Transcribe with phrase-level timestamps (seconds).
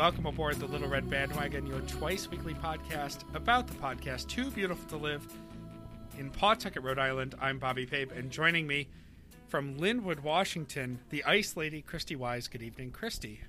[0.00, 4.88] Welcome aboard the Little Red Bandwagon, your twice weekly podcast about the podcast Too Beautiful
[4.88, 5.28] to Live
[6.18, 7.34] in Pawtucket, Rhode Island.
[7.38, 8.88] I'm Bobby Pape, and joining me
[9.50, 12.46] from Lynnwood, Washington, the Ice Lady, Christy Wise.
[12.46, 13.40] Good evening, Christy.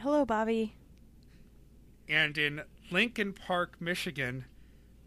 [0.00, 0.74] Hello, Bobby.
[2.08, 4.46] And in Lincoln Park, Michigan,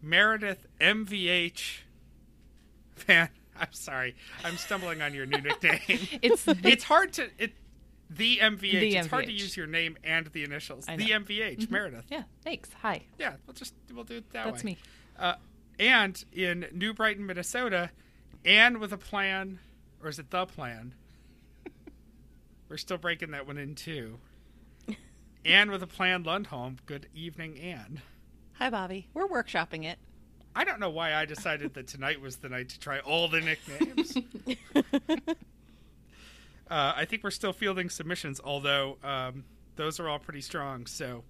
[0.00, 1.80] Meredith MVH.
[3.08, 3.28] Man,
[3.60, 4.14] I'm sorry.
[4.44, 5.80] I'm stumbling on your new nickname.
[6.22, 7.52] It's it's hard to it
[8.08, 8.60] the MVH.
[8.60, 10.86] The it's hard to use your name and the initials.
[10.86, 10.96] The.
[10.96, 12.04] MVH, Meredith.
[12.08, 12.22] yeah.
[12.44, 12.70] Thanks.
[12.82, 13.02] Hi.
[13.18, 14.72] Yeah, we'll just we'll do it that That's way.
[14.72, 14.78] me.
[15.18, 15.34] Uh,
[15.78, 17.90] and in New Brighton, Minnesota,
[18.44, 19.58] and with a plan,
[20.02, 20.94] or is it the plan?
[22.68, 24.18] We're still breaking that one in two.
[25.44, 26.78] and with a plan, Lundholm.
[26.86, 28.00] Good evening, Anne.
[28.54, 29.08] Hi, Bobby.
[29.12, 29.98] We're workshopping it.
[30.54, 33.40] I don't know why I decided that tonight was the night to try all the
[33.40, 34.16] nicknames.
[36.70, 39.44] uh, I think we're still fielding submissions, although um,
[39.76, 40.86] those are all pretty strong.
[40.86, 41.24] So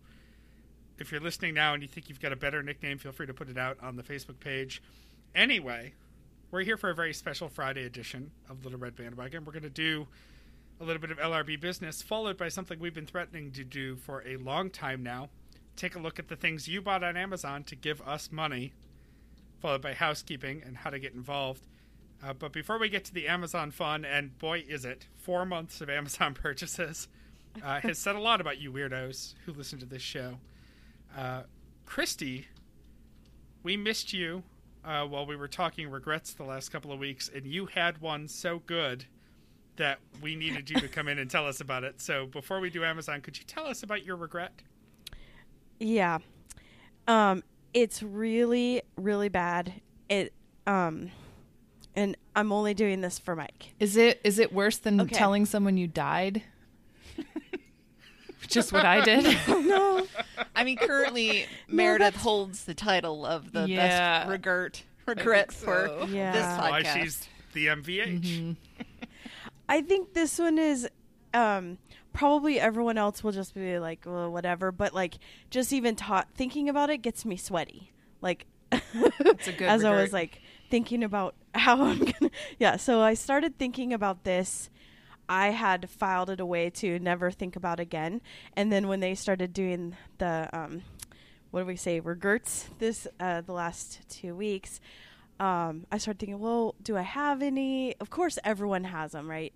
[0.98, 3.34] if you're listening now and you think you've got a better nickname, feel free to
[3.34, 4.82] put it out on the Facebook page.
[5.34, 5.94] Anyway,
[6.50, 9.44] we're here for a very special Friday edition of Little Red Bandwagon.
[9.44, 10.08] We're going to do
[10.80, 14.24] a little bit of LRB business, followed by something we've been threatening to do for
[14.26, 15.28] a long time now.
[15.76, 18.72] Take a look at the things you bought on Amazon to give us money
[19.60, 21.66] followed by housekeeping and how to get involved.
[22.24, 25.80] Uh, but before we get to the Amazon fun, and boy, is it four months
[25.80, 27.08] of Amazon purchases,
[27.64, 30.38] uh, has said a lot about you weirdos who listen to this show.
[31.16, 31.42] Uh,
[31.86, 32.48] Christy,
[33.62, 34.42] we missed you
[34.84, 38.28] uh, while we were talking regrets the last couple of weeks, and you had one
[38.28, 39.04] so good
[39.76, 42.00] that we needed you to come in and tell us about it.
[42.00, 44.52] So before we do Amazon, could you tell us about your regret?
[45.78, 46.18] Yeah.
[47.08, 47.42] Um
[47.72, 49.72] it's really really bad.
[50.10, 50.32] It
[50.66, 51.10] um
[51.96, 53.74] and I'm only doing this for Mike.
[53.78, 55.14] Is it is it worse than Okay.
[55.16, 56.42] telling someone you died?
[58.48, 59.24] Just what I did.
[59.48, 60.06] no.
[60.60, 64.20] I mean, currently Meredith holds the title of the Yeah.
[64.20, 65.86] best regret regret think for.
[66.08, 66.32] Yeah.
[66.32, 68.56] this That's Why she's the MVH.
[69.68, 70.88] I think this one is
[71.32, 71.78] um
[72.12, 75.14] probably everyone else will just be like well, whatever, but like
[75.48, 77.92] just even ta- thinking about it gets me sweaty.
[78.20, 78.80] Like a
[79.56, 80.40] good as I was like
[80.70, 84.68] thinking about how I'm gonna yeah, so I started thinking about this.
[85.30, 88.20] I had filed it away to never think about again.
[88.56, 90.82] And then when they started doing the um
[91.52, 94.80] what do we say, regrets this uh the last two weeks,
[95.38, 97.96] um, I started thinking, well, do I have any?
[97.98, 99.54] Of course, everyone has them, right?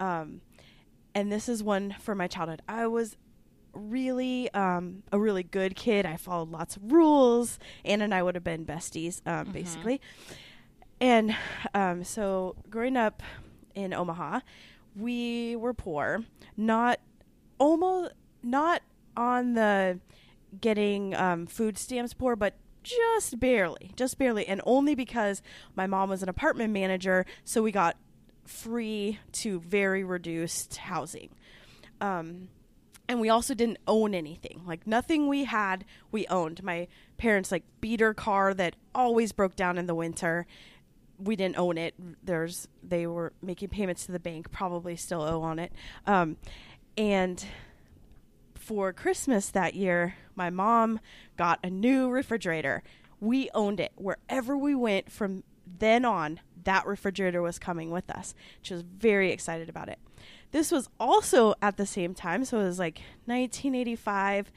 [0.00, 0.40] Um,
[1.14, 2.62] and this is one for my childhood.
[2.68, 3.16] I was
[3.72, 6.04] really um, a really good kid.
[6.04, 7.60] I followed lots of rules.
[7.84, 10.00] Anna and I would have been besties, um, basically.
[11.00, 11.36] And
[11.74, 13.22] um, so, growing up
[13.74, 14.40] in Omaha,
[14.96, 16.24] we were poor.
[16.56, 17.00] Not
[17.58, 18.12] almost
[18.42, 18.82] not
[19.16, 20.00] on the
[20.60, 25.42] getting um, food stamps poor, but just barely, just barely, and only because
[25.76, 27.96] my mom was an apartment manager, so we got
[28.44, 31.30] free to very reduced housing.
[32.00, 32.48] Um,
[33.08, 34.62] and we also didn't own anything.
[34.64, 36.62] Like nothing we had, we owned.
[36.62, 40.46] My parents like beater car that always broke down in the winter.
[41.22, 41.94] We didn't own it.
[42.22, 45.72] There's they were making payments to the bank, probably still owe on it.
[46.06, 46.36] Um,
[46.96, 47.44] and
[48.54, 51.00] for Christmas that year, my mom
[51.36, 52.82] got a new refrigerator.
[53.20, 53.92] We owned it.
[53.96, 55.44] Wherever we went from
[55.78, 58.34] then on, that refrigerator was coming with us.
[58.62, 59.98] She was very excited about it.
[60.52, 64.52] This was also at the same time, so it was like 1985.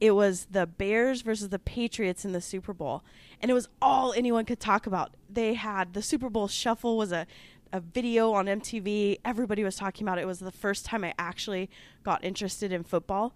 [0.00, 3.02] It was the Bears versus the Patriots in the Super Bowl,
[3.40, 5.14] and it was all anyone could talk about.
[5.30, 7.26] They had the Super Bowl shuffle was a
[7.74, 9.18] a video on MTV.
[9.24, 10.22] Everybody was talking about it.
[10.22, 11.68] It was the first time I actually
[12.04, 13.34] got interested in football.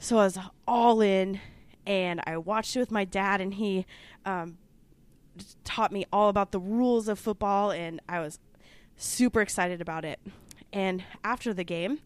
[0.00, 0.36] So I was
[0.66, 1.38] all in,
[1.86, 3.86] and I watched it with my dad, and he
[4.26, 4.58] um,
[5.62, 8.40] taught me all about the rules of football, and I was
[8.96, 10.18] super excited about it.
[10.72, 12.00] And after the game,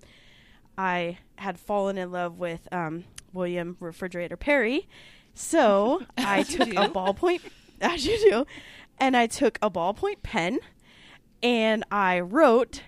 [0.76, 3.04] I had fallen in love with um,
[3.36, 4.88] William Refrigerator Perry.
[5.34, 7.42] So I took a ballpoint,
[7.80, 8.46] as you do,
[8.98, 10.58] and I took a ballpoint pen
[11.42, 12.82] and I wrote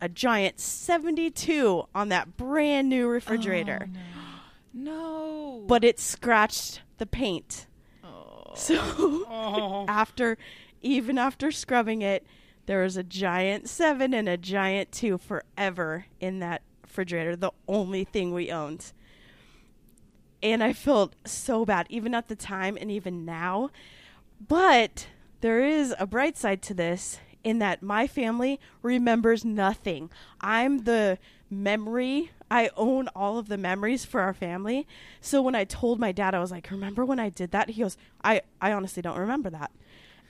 [0.00, 3.88] a giant 72 on that brand new refrigerator.
[4.74, 5.64] no.
[5.66, 7.66] But it scratched the paint.
[8.02, 8.52] Oh.
[8.56, 10.36] So Oh, after
[10.82, 12.26] even after scrubbing it,
[12.66, 18.04] there was a giant seven and a giant two forever in that refrigerator, the only
[18.04, 18.92] thing we owned.
[20.44, 23.70] And I felt so bad, even at the time and even now.
[24.46, 25.08] But
[25.40, 30.10] there is a bright side to this in that my family remembers nothing.
[30.42, 31.18] I'm the
[31.48, 32.30] memory.
[32.50, 34.86] I own all of the memories for our family.
[35.20, 37.80] So when I told my dad, I was like, "Remember when I did that?" He
[37.80, 39.70] goes, "I I honestly don't remember that."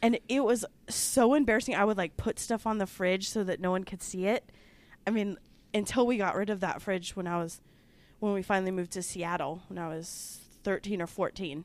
[0.00, 1.74] And it was so embarrassing.
[1.74, 4.52] I would like put stuff on the fridge so that no one could see it.
[5.06, 5.38] I mean,
[5.72, 7.60] until we got rid of that fridge when I was
[8.20, 11.64] when we finally moved to Seattle when I was 13 or 14,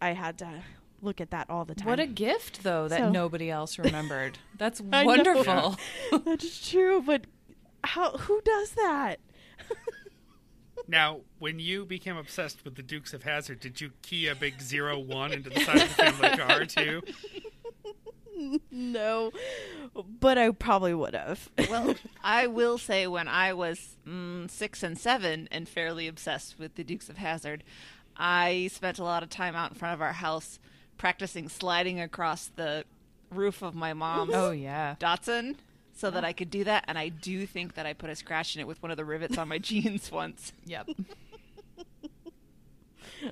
[0.00, 0.62] I had to
[1.02, 1.88] look at that all the time.
[1.88, 4.38] What a gift, though, that So- nobody else remembered.
[4.58, 5.06] That's I know.
[5.06, 5.76] wonderful.
[6.24, 7.24] That's true, but
[7.84, 9.16] how who does that?
[10.88, 14.60] Now, when you became obsessed with the Dukes of Hazzard, did you key a big
[14.60, 17.02] zero one into the side of the family car too?
[18.70, 19.32] No,
[20.20, 21.48] but I probably would have.
[21.70, 26.74] Well, I will say when I was mm, six and seven and fairly obsessed with
[26.74, 27.64] the Dukes of Hazzard,
[28.16, 30.58] I spent a lot of time out in front of our house
[30.98, 32.84] practicing sliding across the
[33.30, 34.96] roof of my mom's oh, yeah.
[35.00, 35.56] Datsun
[35.94, 36.84] so that I could do that.
[36.86, 39.04] And I do think that I put a scratch in it with one of the
[39.04, 40.52] rivets on my jeans once.
[40.66, 40.90] Yep.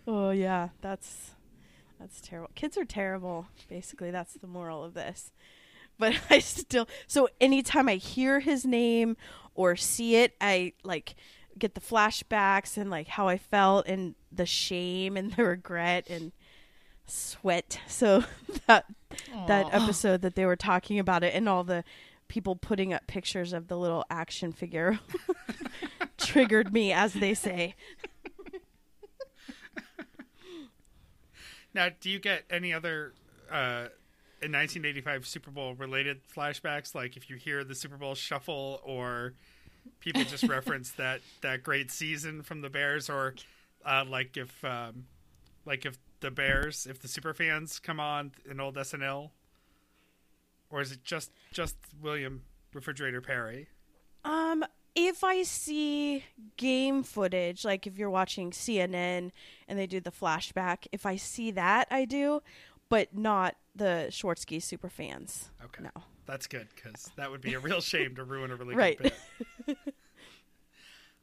[0.06, 1.32] oh yeah, that's
[1.98, 2.50] that's terrible.
[2.54, 3.46] Kids are terrible.
[3.68, 5.32] Basically, that's the moral of this.
[5.98, 9.16] But I still so anytime I hear his name
[9.54, 11.14] or see it, I like
[11.58, 16.32] get the flashbacks and like how I felt and the shame and the regret and
[17.06, 17.80] sweat.
[17.86, 18.24] So
[18.66, 18.86] that
[19.46, 21.84] that episode that they were talking about it and all the
[22.26, 24.98] people putting up pictures of the little action figure
[26.18, 27.74] triggered me as they say.
[31.74, 33.12] Now, do you get any other
[33.50, 33.88] uh,
[34.40, 36.94] in 1985 Super Bowl related flashbacks?
[36.94, 39.34] Like if you hear the Super Bowl shuffle, or
[40.00, 43.34] people just reference that that great season from the Bears, or
[43.84, 45.06] uh, like if um,
[45.66, 49.30] like if the Bears, if the super fans come on in old SNL,
[50.70, 52.42] or is it just just William
[52.72, 53.68] Refrigerator Perry?
[54.24, 54.64] Um,
[54.94, 56.24] if I see
[56.56, 59.30] game footage, like if you're watching CNN
[59.68, 62.42] and they do the flashback, if I see that, I do,
[62.88, 65.50] but not the Swerski super fans.
[65.64, 65.90] Okay, No.
[66.26, 68.98] that's good because that would be a real shame to ruin a really Right.
[68.98, 69.12] good
[69.66, 69.78] bit.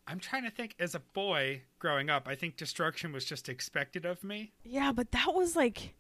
[0.08, 0.76] I'm trying to think.
[0.80, 4.52] As a boy growing up, I think destruction was just expected of me.
[4.64, 5.94] Yeah, but that was like,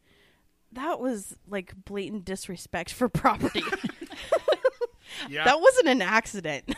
[0.73, 3.63] that was like blatant disrespect for property.
[5.29, 6.73] Yeah, that wasn't an accident.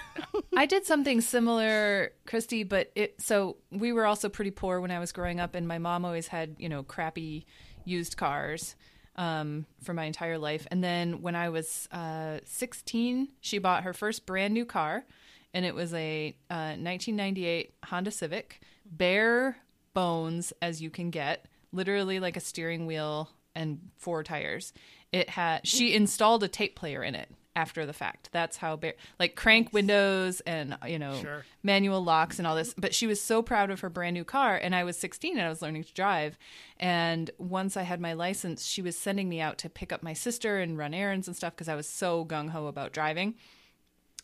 [0.55, 4.99] I did something similar, Christy, but it so we were also pretty poor when I
[4.99, 7.45] was growing up, and my mom always had you know crappy
[7.85, 8.75] used cars
[9.15, 10.67] um, for my entire life.
[10.71, 15.05] And then when I was uh, 16, she bought her first brand new car,
[15.53, 19.57] and it was a uh, 1998 Honda Civic, bare
[19.93, 24.73] bones as you can get, literally like a steering wheel and four tires.
[25.11, 28.29] It had she installed a tape player in it after the fact.
[28.31, 31.45] That's how bare like crank windows and you know Sure.
[31.61, 32.73] manual locks and all this.
[32.77, 35.45] But she was so proud of her brand new car, and I was 16 and
[35.45, 36.37] I was learning to drive.
[36.79, 40.13] And once I had my license, she was sending me out to pick up my
[40.13, 43.35] sister and run errands and stuff because I was so gung ho about driving.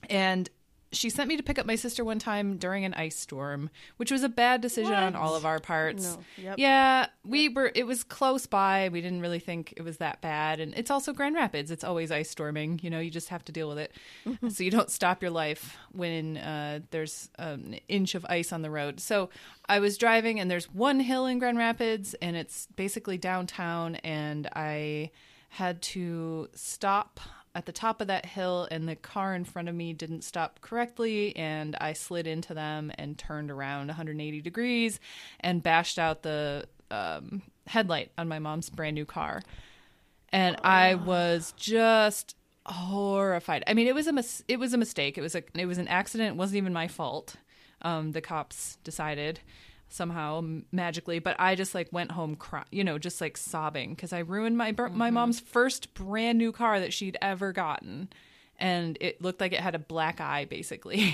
[0.09, 0.49] And
[0.91, 4.11] she sent me to pick up my sister one time during an ice storm, which
[4.11, 6.15] was a bad decision on all of our parts.
[6.37, 6.43] No.
[6.43, 6.55] Yep.
[6.57, 7.71] Yeah, we were.
[7.75, 8.89] It was close by.
[8.91, 11.69] We didn't really think it was that bad, and it's also Grand Rapids.
[11.69, 12.79] It's always ice storming.
[12.81, 13.93] You know, you just have to deal with it,
[14.49, 18.71] so you don't stop your life when uh, there's an inch of ice on the
[18.71, 18.99] road.
[18.99, 19.29] So
[19.67, 24.47] I was driving, and there's one hill in Grand Rapids, and it's basically downtown, and
[24.53, 25.11] I
[25.49, 27.19] had to stop
[27.55, 30.61] at the top of that hill and the car in front of me didn't stop
[30.61, 34.99] correctly and I slid into them and turned around 180 degrees
[35.39, 39.41] and bashed out the um, headlight on my mom's brand new car.
[40.31, 43.63] And I was just horrified.
[43.65, 45.17] I mean, it was a mis- it was a mistake.
[45.17, 46.35] It was a it was an accident.
[46.35, 47.35] It wasn't even my fault.
[47.81, 49.39] Um, the cops decided
[49.89, 54.13] somehow magically, but I just like went home, cry- you know, just like sobbing because
[54.13, 55.15] I ruined my br- my mm-hmm.
[55.15, 58.09] mom's first brand new car that she'd ever gotten,
[58.57, 61.13] and it looked like it had a black eye basically.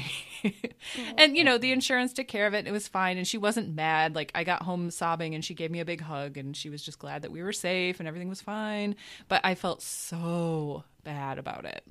[1.18, 1.74] and you know, the mm-hmm.
[1.74, 2.60] insurance took care of it.
[2.60, 4.14] And it was fine, and she wasn't mad.
[4.14, 6.84] Like I got home sobbing, and she gave me a big hug, and she was
[6.84, 8.96] just glad that we were safe and everything was fine.
[9.28, 11.84] But I felt so bad about it.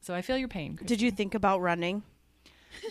[0.00, 0.78] So I feel your pain.
[0.84, 2.02] Did you think about running?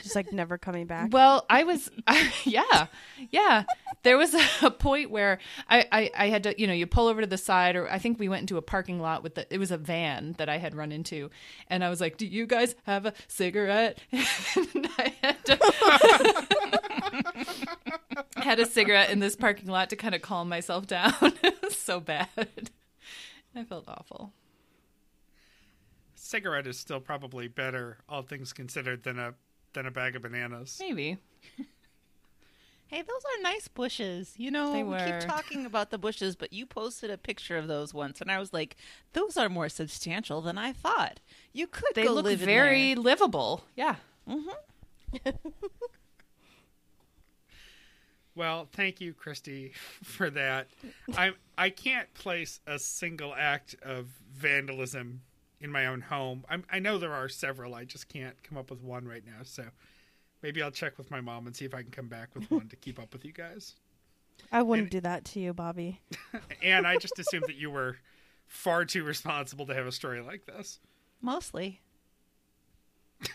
[0.02, 1.10] Just like never coming back.
[1.12, 1.90] Well, I was,
[2.46, 2.88] yeah,
[3.32, 3.64] yeah.
[4.04, 7.22] There was a point where I, I, I had to, you know, you pull over
[7.22, 9.58] to the side, or I think we went into a parking lot with the, it
[9.58, 11.30] was a van that I had run into,
[11.68, 15.60] and I was like, "Do you guys have a cigarette?" and I had to.
[18.36, 21.14] had a cigarette in this parking lot to kind of calm myself down.
[21.70, 22.28] so bad.
[23.56, 24.34] I felt awful.
[26.16, 29.36] Cigarette is still probably better, all things considered, than a
[29.74, 30.78] than a bag of bananas.
[30.80, 31.18] Maybe.
[32.88, 34.36] Hey, those are nice bushes.
[34.38, 35.00] You know, They we were.
[35.20, 38.38] keep talking about the bushes, but you posted a picture of those once, and I
[38.38, 38.76] was like,
[39.14, 41.20] those are more substantial than I thought.
[41.54, 43.02] You could They go look live in very there.
[43.02, 43.64] livable.
[43.76, 43.96] Yeah.
[44.30, 45.30] Mm-hmm.
[48.36, 50.68] Well, thank you, Christy, for that.
[51.16, 55.22] I I can't place a single act of vandalism
[55.64, 56.44] in my own home.
[56.50, 57.74] I'm, I know there are several.
[57.74, 59.44] I just can't come up with one right now.
[59.44, 59.64] So
[60.44, 62.68] maybe I'll check with my mom and see if I can come back with one
[62.68, 63.76] to keep up with you guys.
[64.52, 66.02] I wouldn't do that to you, Bobby.
[66.62, 67.98] And I just assumed that you were
[68.48, 70.80] far too responsible to have a story like this.
[71.22, 71.82] Mostly.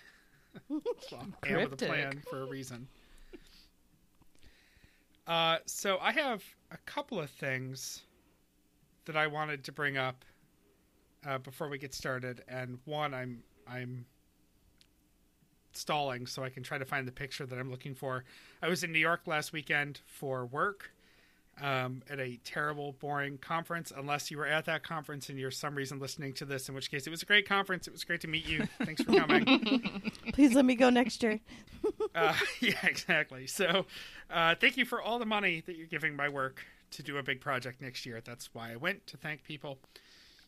[0.69, 2.89] Well, and with a plan for a reason.
[5.27, 6.43] Uh, so I have
[6.73, 8.03] a couple of things
[9.05, 10.25] that I wanted to bring up
[11.27, 14.07] uh, before we get started, and one I'm I'm
[15.73, 18.25] stalling so I can try to find the picture that I'm looking for.
[18.63, 20.91] I was in New York last weekend for work
[21.61, 23.93] um, at a terrible, boring conference.
[23.97, 26.91] Unless you were at that conference and you're some reason listening to this, in which
[26.91, 27.87] case it was a great conference.
[27.87, 28.67] It was great to meet you.
[28.85, 30.13] Thanks for coming.
[30.33, 31.41] Please let me go next year.
[32.15, 33.47] Uh, yeah, exactly.
[33.47, 33.87] So,
[34.29, 37.23] uh, thank you for all the money that you're giving my work to do a
[37.23, 38.21] big project next year.
[38.25, 39.79] That's why I went to thank people.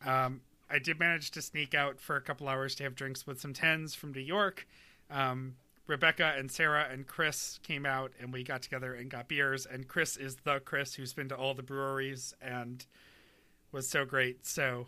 [0.04, 3.40] Um, I did manage to sneak out for a couple hours to have drinks with
[3.40, 4.66] some tens from New York.
[5.10, 9.66] Um, Rebecca and Sarah and Chris came out and we got together and got beers.
[9.66, 12.86] And Chris is the Chris who's been to all the breweries and
[13.72, 14.46] was so great.
[14.46, 14.86] So,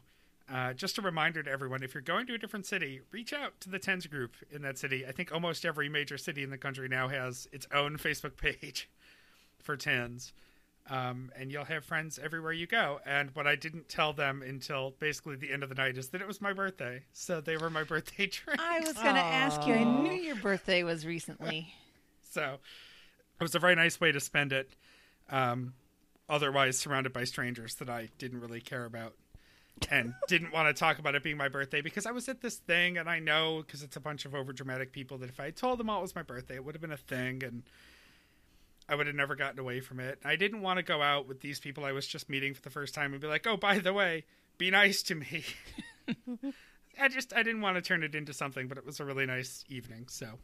[0.53, 3.61] uh, just a reminder to everyone if you're going to a different city, reach out
[3.61, 5.05] to the TENS group in that city.
[5.07, 8.89] I think almost every major city in the country now has its own Facebook page
[9.59, 10.33] for TENS.
[10.91, 13.01] Um, and you'll have friends everywhere you go.
[13.07, 16.21] And what I didn't tell them until basically the end of the night is that
[16.21, 17.05] it was my birthday.
[17.13, 18.63] So they were my birthday drinks.
[18.63, 19.75] I was going to ask you.
[19.75, 21.75] I knew your birthday was recently.
[22.33, 22.61] So
[23.39, 24.71] it was a very nice way to spend it.
[25.29, 25.75] Um,
[26.31, 29.13] otherwise, surrounded by strangers that I didn't really care about
[29.91, 32.57] and didn't want to talk about it being my birthday because I was at this
[32.57, 35.79] thing and I know because it's a bunch of overdramatic people that if I told
[35.79, 37.65] them all it was my birthday, it would have been a thing and
[38.89, 40.19] I would have never gotten away from it.
[40.25, 42.71] I didn't want to go out with these people I was just meeting for the
[42.71, 44.25] first time and be like, oh, by the way,
[44.59, 45.45] be nice to me.
[47.01, 49.27] I just I didn't want to turn it into something, but it was a really
[49.27, 50.07] nice evening.
[50.09, 50.39] So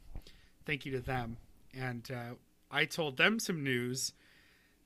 [0.65, 1.37] thank you to them.
[1.75, 2.35] And uh,
[2.71, 4.13] I told them some news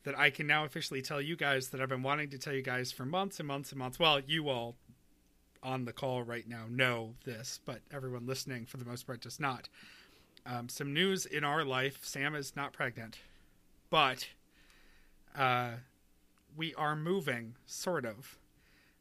[0.04, 2.62] that I can now officially tell you guys that I've been wanting to tell you
[2.62, 3.98] guys for months and months and months.
[3.98, 4.76] Well, you all
[5.62, 9.38] on the call right now know this, but everyone listening for the most part does
[9.38, 9.68] not.
[10.44, 13.18] Um, some news in our life Sam is not pregnant,
[13.92, 14.26] but
[15.36, 15.72] uh,
[16.56, 18.38] we are moving, sort of.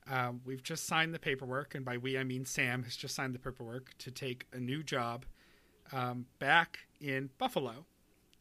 [0.10, 3.34] Um, we've just signed the paperwork, and by we I mean Sam has just signed
[3.34, 5.26] the paperwork to take a new job
[5.94, 7.86] um, back in Buffalo.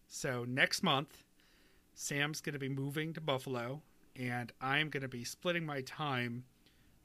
[0.09, 1.23] So next month,
[1.95, 3.83] Sam's going to be moving to Buffalo,
[4.17, 6.43] and I'm going to be splitting my time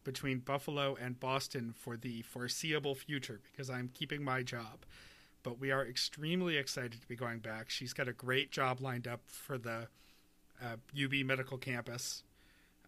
[0.04, 4.86] between Buffalo and Boston for the foreseeable future because I'm keeping my job.
[5.46, 7.70] But we are extremely excited to be going back.
[7.70, 9.88] She's got a great job lined up for the
[10.60, 12.24] uh, UB Medical Campus.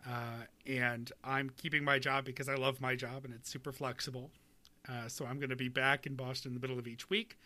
[0.04, 4.32] Uh, and I'm keeping my job because I love my job and it's super flexible.
[4.90, 7.38] Uh, so I'm going to be back in Boston in the middle of each week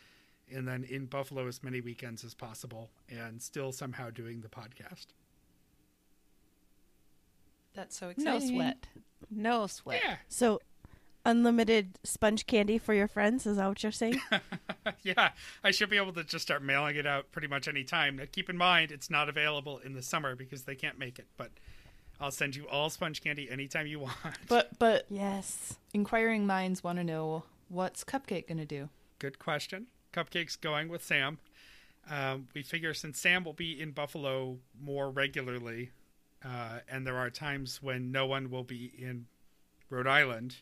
[0.49, 5.07] and then in Buffalo as many weekends as possible and still somehow doing the podcast.
[7.73, 8.31] That's so exciting.
[8.31, 8.55] No exciting.
[8.55, 8.87] sweat.
[9.29, 10.01] No sweat.
[10.05, 10.15] Yeah.
[10.29, 10.61] So,
[11.25, 13.45] unlimited sponge candy for your friends?
[13.45, 14.21] Is that what you're saying?
[15.03, 15.31] yeah,
[15.63, 18.17] I should be able to just start mailing it out pretty much any time.
[18.17, 21.27] Now, keep in mind, it's not available in the summer because they can't make it,
[21.37, 21.51] but
[22.19, 24.15] I'll send you all sponge candy anytime you want.
[24.47, 25.77] But but yes.
[25.93, 28.89] inquiring minds want to know what's Cupcake going to do?
[29.19, 29.87] Good question.
[30.13, 31.39] Cupcake's going with Sam.
[32.09, 35.91] Um, we figure since Sam will be in Buffalo more regularly,
[36.43, 39.27] uh, and there are times when no one will be in
[39.89, 40.57] Rhode Island,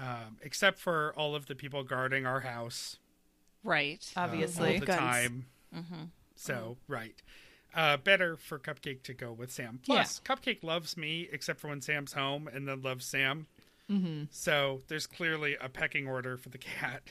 [0.00, 2.98] um, except for all of the people guarding our house
[3.62, 4.04] Right.
[4.16, 4.74] uh, Obviously.
[4.74, 4.98] all the Guns.
[4.98, 5.44] time.
[6.34, 7.14] So right,
[7.74, 9.78] uh, better for Cupcake to go with Sam.
[9.84, 13.46] Plus, Cupcake loves me except for when Sam's home, and then loves Sam.
[13.90, 14.24] Mm-hmm.
[14.30, 17.02] So there's clearly a pecking order for the cat.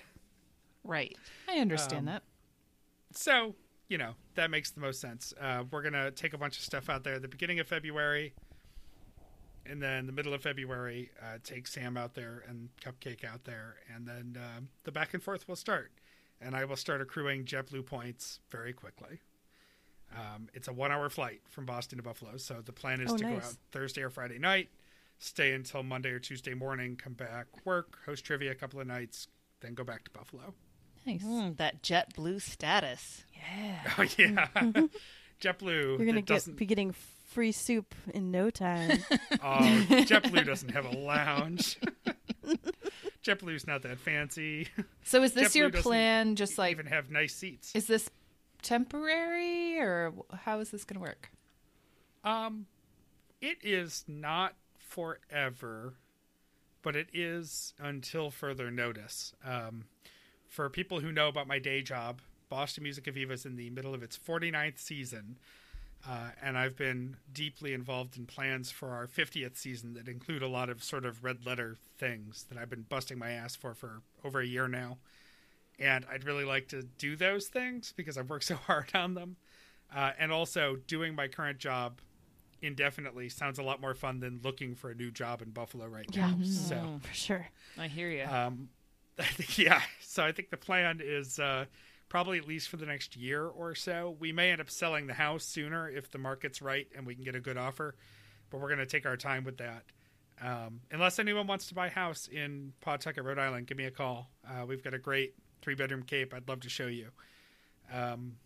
[0.84, 1.16] Right.
[1.48, 2.24] I understand Um, that.
[3.14, 3.56] So,
[3.88, 5.34] you know, that makes the most sense.
[5.40, 7.68] Uh, we're going to take a bunch of stuff out there at the beginning of
[7.68, 8.34] February.
[9.70, 13.76] And then the middle of February, uh, take Sam out there and Cupcake out there.
[13.94, 15.92] And then um, the back and forth will start.
[16.42, 19.20] And I will start accruing JetBlue points very quickly.
[20.16, 22.38] Um, it's a one hour flight from Boston to Buffalo.
[22.38, 24.70] So the plan is Oh, to go out Thursday or Friday night,
[25.20, 29.28] stay until Monday or Tuesday morning, come back, work, host trivia a couple of nights,
[29.62, 30.54] then go back to Buffalo.
[31.06, 31.24] Nice.
[31.24, 33.24] Mm, that JetBlue status.
[33.34, 33.80] Yeah.
[33.98, 34.48] Oh yeah,
[35.42, 35.98] JetBlue.
[35.98, 36.94] You're gonna get be getting
[37.30, 39.04] free soup in no time.
[39.44, 41.80] oh, JetBlue doesn't have a lounge.
[43.24, 44.68] JetBlue's not that fancy.
[45.04, 46.36] So is this JetBlue your plan?
[46.36, 47.76] Just like, Even have nice seats.
[47.76, 48.10] is this
[48.62, 51.32] temporary or how is this going to work?
[52.24, 52.66] Um,
[53.42, 55.94] it is not forever,
[56.82, 59.34] but it is until further notice.
[59.46, 59.86] Um,
[60.48, 63.94] for people who know about my day job, Boston Musica Viva is in the middle
[63.94, 65.38] of its 49th season,
[66.08, 70.48] uh, and I've been deeply involved in plans for our 50th season that include a
[70.48, 74.02] lot of sort of red letter things that I've been busting my ass for for
[74.24, 74.98] over a year now.
[75.78, 79.36] And I'd really like to do those things because I've worked so hard on them.
[79.94, 82.00] Uh, and also, doing my current job
[82.62, 86.06] indefinitely sounds a lot more fun than looking for a new job in Buffalo right
[86.16, 86.36] now.
[86.40, 86.46] Yeah.
[86.46, 87.48] So, For sure.
[87.78, 88.24] I hear you.
[88.24, 88.70] um,
[89.56, 89.82] yeah.
[90.02, 91.66] So I think the plan is uh,
[92.10, 94.16] probably at least for the next year or so.
[94.20, 97.24] We may end up selling the house sooner if the market's right and we can
[97.24, 97.96] get a good offer,
[98.50, 99.84] but we're going to take our time with that.
[100.42, 103.92] Um, unless anyone wants to buy a house in Pawtucket, Rhode Island, give me a
[103.92, 104.30] call.
[104.48, 106.34] Uh, we've got a great three bedroom cape.
[106.34, 107.10] I'd love to show you.
[107.94, 108.38] Um,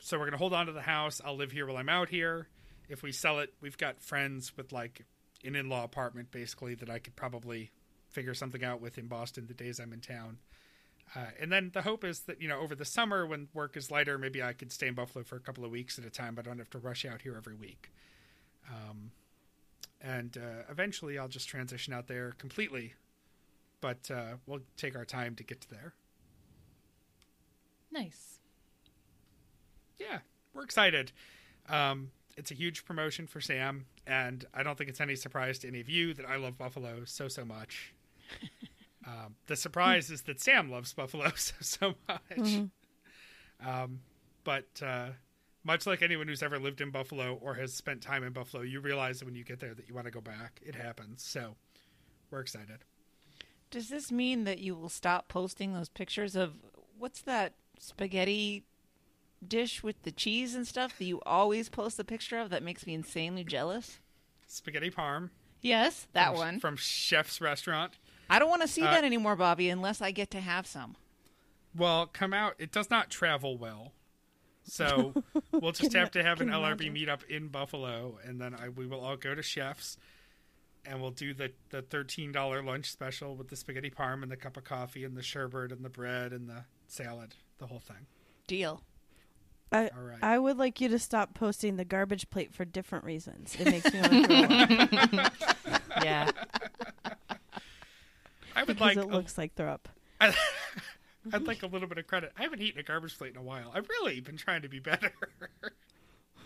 [0.00, 1.20] so we're going to hold on to the house.
[1.24, 2.48] I'll live here while I'm out here.
[2.88, 5.06] If we sell it, we've got friends with like
[5.44, 7.70] an in law apartment basically that I could probably
[8.08, 10.38] figure something out with in Boston the days I'm in town.
[11.14, 13.90] Uh, and then the hope is that, you know, over the summer when work is
[13.90, 16.34] lighter, maybe I could stay in Buffalo for a couple of weeks at a time.
[16.34, 17.90] But I don't have to rush out here every week.
[18.68, 19.10] Um,
[20.00, 22.94] and uh, eventually I'll just transition out there completely.
[23.80, 25.94] But uh, we'll take our time to get to there.
[27.92, 28.38] Nice.
[30.00, 30.18] yeah,
[30.52, 31.12] we're excited.
[31.68, 35.68] Um, it's a huge promotion for Sam, and I don't think it's any surprise to
[35.68, 37.94] any of you that I love Buffalo so so much.
[39.06, 42.62] um, the surprise is that Sam loves Buffalo so so much.
[43.64, 44.00] Um,
[44.44, 45.08] but uh,
[45.64, 48.80] much like anyone who's ever lived in Buffalo or has spent time in Buffalo, you
[48.80, 50.60] realize when you get there that you want to go back.
[50.64, 51.22] It happens.
[51.22, 51.56] So
[52.30, 52.84] we're excited.
[53.70, 56.52] Does this mean that you will stop posting those pictures of
[56.98, 58.64] what's that spaghetti
[59.46, 62.86] dish with the cheese and stuff that you always post the picture of that makes
[62.86, 63.98] me insanely jealous?
[64.46, 65.30] Spaghetti parm.
[65.60, 66.60] Yes, that from, one.
[66.60, 67.98] from Chef's Restaurant.
[68.30, 70.96] I don't want to see Uh, that anymore, Bobby, unless I get to have some.
[71.76, 72.54] Well, come out.
[72.58, 73.92] It does not travel well.
[74.64, 75.12] So
[75.52, 76.94] we'll just have to have an LRB imagine.
[76.94, 79.98] meetup in Buffalo, and then I, we will all go to Chef's,
[80.86, 84.36] and we'll do the the thirteen dollar lunch special with the spaghetti parm and the
[84.36, 88.06] cup of coffee and the sherbet and the bread and the salad, the whole thing.
[88.46, 88.82] Deal.
[89.72, 90.18] I, All right.
[90.22, 93.56] I would like you to stop posting the garbage plate for different reasons.
[93.58, 96.30] It makes me want to throw up Yeah.
[98.56, 99.88] I would because like it a- looks like throw up.
[101.32, 102.32] I'd like a little bit of credit.
[102.38, 103.70] I haven't eaten a garbage plate in a while.
[103.74, 105.12] I've really been trying to be better.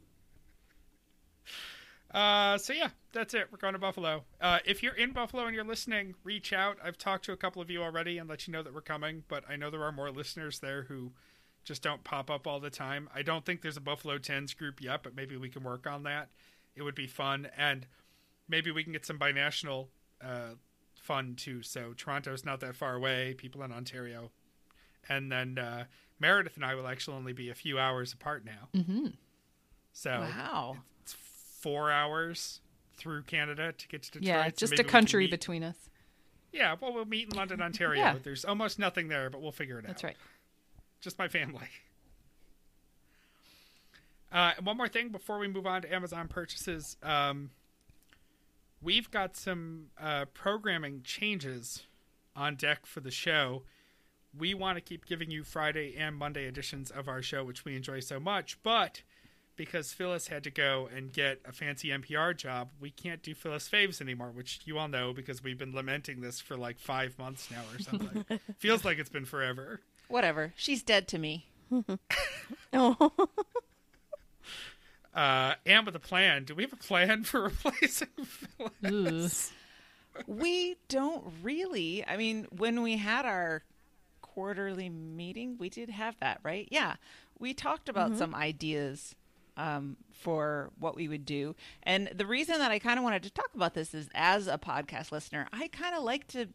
[2.14, 3.48] uh, so yeah, that's it.
[3.50, 4.22] We're going to Buffalo.
[4.40, 6.78] Uh, if you're in Buffalo and you're listening, reach out.
[6.82, 9.24] I've talked to a couple of you already and let you know that we're coming.
[9.28, 11.12] But I know there are more listeners there who
[11.64, 13.08] just don't pop up all the time.
[13.14, 16.04] I don't think there's a Buffalo Tens group yet, but maybe we can work on
[16.04, 16.28] that.
[16.76, 17.86] It would be fun, and
[18.48, 19.88] maybe we can get some binational
[20.24, 20.54] uh,
[21.02, 21.62] fun too.
[21.62, 23.34] So Toronto's not that far away.
[23.36, 24.30] People in Ontario,
[25.08, 25.84] and then uh,
[26.18, 28.68] Meredith and I will actually only be a few hours apart now.
[28.74, 29.06] Mm-hmm.
[29.92, 30.76] So Wow.
[31.02, 32.60] it's four hours
[32.96, 34.26] through Canada to get to Detroit.
[34.26, 35.76] Yeah, so just maybe a country between us.
[36.52, 38.00] Yeah, well, we'll meet in London, Ontario.
[38.00, 38.16] Yeah.
[38.22, 39.88] There's almost nothing there, but we'll figure it out.
[39.88, 40.16] That's right.
[41.00, 41.66] Just my family.
[44.32, 46.96] Uh, and one more thing before we move on to Amazon purchases.
[47.02, 47.50] Um,
[48.82, 51.84] we've got some uh, programming changes
[52.34, 53.62] on deck for the show.
[54.36, 57.76] We want to keep giving you Friday and Monday editions of our show, which we
[57.76, 58.58] enjoy so much.
[58.62, 59.02] But
[59.56, 63.68] because Phyllis had to go and get a fancy NPR job, we can't do Phyllis
[63.68, 67.50] Faves anymore, which you all know because we've been lamenting this for like five months
[67.50, 68.24] now or something.
[68.58, 69.80] Feels like it's been forever.
[70.08, 70.54] Whatever.
[70.56, 71.46] She's dead to me.
[72.72, 73.12] Oh,
[75.14, 78.08] Uh, and with a plan, do we have a plan for replacing
[78.80, 79.52] Phyllis?
[80.26, 82.06] We don't really.
[82.06, 83.62] I mean, when we had our
[84.20, 86.68] quarterly meeting, we did have that, right?
[86.70, 86.96] Yeah.
[87.38, 89.14] We talked about some ideas
[89.56, 91.54] um, for what we would do.
[91.82, 94.58] And the reason that I kind of wanted to talk about this is as a
[94.58, 96.48] podcast listener, I kind of like to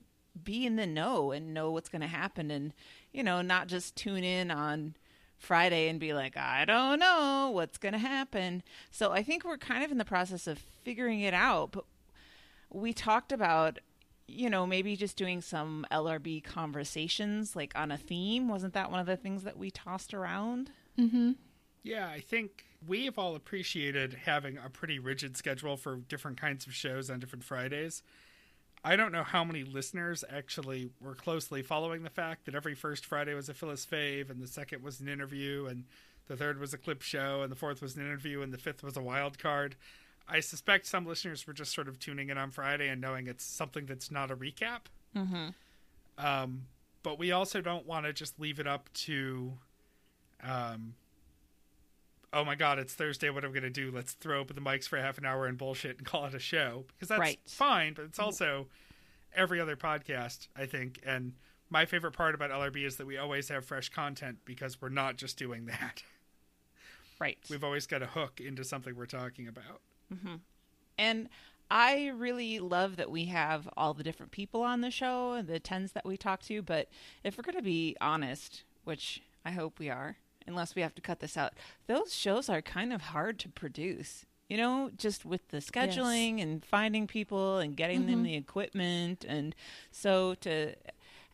[0.43, 2.73] be in the know and know what's going to happen and,
[3.11, 4.95] you know, not just tune in on
[5.37, 8.63] Friday and be like, I don't know what's going to happen.
[8.91, 11.71] So I think we're kind of in the process of figuring it out.
[11.71, 11.85] But
[12.71, 13.79] we talked about,
[14.27, 18.47] you know, maybe just doing some LRB conversations like on a theme.
[18.47, 20.71] Wasn't that one of the things that we tossed around?
[20.97, 21.33] Mm-hmm.
[21.83, 26.67] Yeah, I think we have all appreciated having a pretty rigid schedule for different kinds
[26.67, 28.03] of shows on different Fridays.
[28.83, 33.05] I don't know how many listeners actually were closely following the fact that every first
[33.05, 35.85] Friday was a Phyllis Fave, and the second was an interview, and
[36.27, 38.83] the third was a clip show, and the fourth was an interview, and the fifth
[38.83, 39.75] was a wild card.
[40.29, 43.45] I suspect some listeners were just sort of tuning in on Friday and knowing it's
[43.45, 44.81] something that's not a recap.
[45.15, 45.47] Mm-hmm.
[46.17, 46.63] Um,
[47.01, 49.53] but we also don't want to just leave it up to,
[50.43, 50.95] um,
[52.33, 53.29] oh my God, it's Thursday.
[53.29, 53.91] What are we going to do?
[53.91, 56.39] Let's throw open the mics for half an hour and bullshit and call it a
[56.39, 56.85] show.
[56.87, 57.39] Because that's Right.
[57.45, 58.25] fine, but it's mm-hmm.
[58.25, 58.67] also
[59.33, 60.99] every other podcast, I think.
[61.05, 61.33] And
[61.69, 65.17] my favorite part about LRB is that we always have fresh content because we're not
[65.17, 66.03] just doing that.
[67.19, 67.39] Right.
[67.49, 69.81] We've always got a hook into something we're talking about.
[70.13, 70.35] Mm-hmm.
[70.99, 71.29] And
[71.69, 75.59] I really love that we have all the different people on the show and the
[75.59, 76.61] tens that we talk to.
[76.61, 76.89] But
[77.23, 81.01] if we're going to be honest, which I hope we are, unless we have to
[81.01, 81.53] cut this out,
[81.87, 84.25] those shows are kind of hard to produce.
[84.49, 88.23] You know, just with the scheduling and finding people and getting them mm-hmm.
[88.23, 89.25] the equipment.
[89.27, 89.53] And
[89.91, 90.73] so to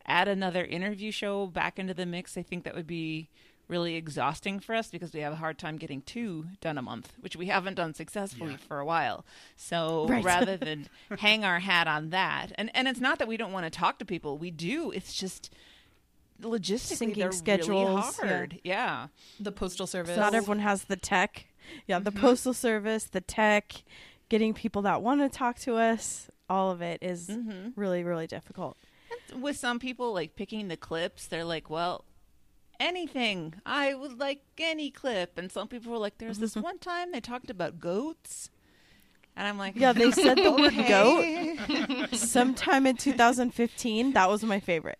[0.04, 3.28] add another interview show back into the mix, I think that would be
[3.68, 7.12] really exhausting for us because we have a hard time getting two done a month,
[7.20, 8.66] which we haven't done successfully Yeah.
[8.68, 9.24] for a while.
[9.56, 10.24] So Right.
[10.24, 13.64] rather than hang our hat on that, and and it's not that we don't want
[13.64, 14.90] to talk to people, we do.
[14.90, 15.50] It's just
[16.40, 18.36] logistically Syncing their schedules, really yeah.
[18.36, 18.60] hard.
[18.64, 19.06] Yeah.
[19.40, 20.16] The postal service.
[20.16, 21.46] Not everyone has the tech.
[21.86, 22.20] Yeah, the mm-hmm.
[22.20, 23.82] postal service, the tech,
[24.28, 27.68] getting people that want to talk to us, all of it is mm-hmm.
[27.74, 28.76] really, really difficult.
[29.34, 32.04] With some people, like picking the clips, they're like, well.
[32.80, 33.54] Anything.
[33.64, 35.38] I would like any clip.
[35.38, 36.62] And some people were like, there's this mm-hmm.
[36.62, 38.50] one time they talked about goats.
[39.36, 44.12] And I'm like, Yeah, they said the word goat sometime in 2015.
[44.12, 44.98] That was my favorite.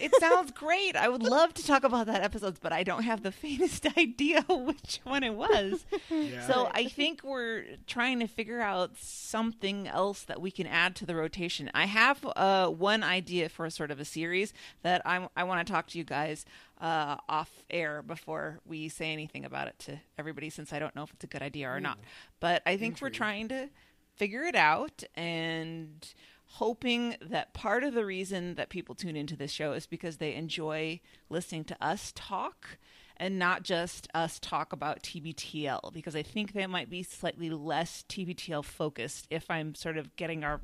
[0.00, 0.96] it sounds great.
[0.96, 4.42] I would love to talk about that episode, but I don't have the faintest idea
[4.48, 5.84] which one it was.
[6.10, 6.46] Yeah.
[6.46, 11.06] So I think we're trying to figure out something else that we can add to
[11.06, 11.70] the rotation.
[11.74, 15.66] I have uh, one idea for a sort of a series that I'm, I want
[15.66, 16.46] to talk to you guys
[16.80, 21.02] uh, off air before we say anything about it to everybody, since I don't know
[21.02, 21.98] if it's a good idea or not.
[22.40, 23.68] But I think we're trying to
[24.16, 26.14] figure it out and
[26.46, 30.34] hoping that part of the reason that people tune into this show is because they
[30.34, 32.78] enjoy listening to us talk
[33.16, 38.04] and not just us talk about TBTL because I think they might be slightly less
[38.08, 40.60] TBTL focused if I'm sort of getting our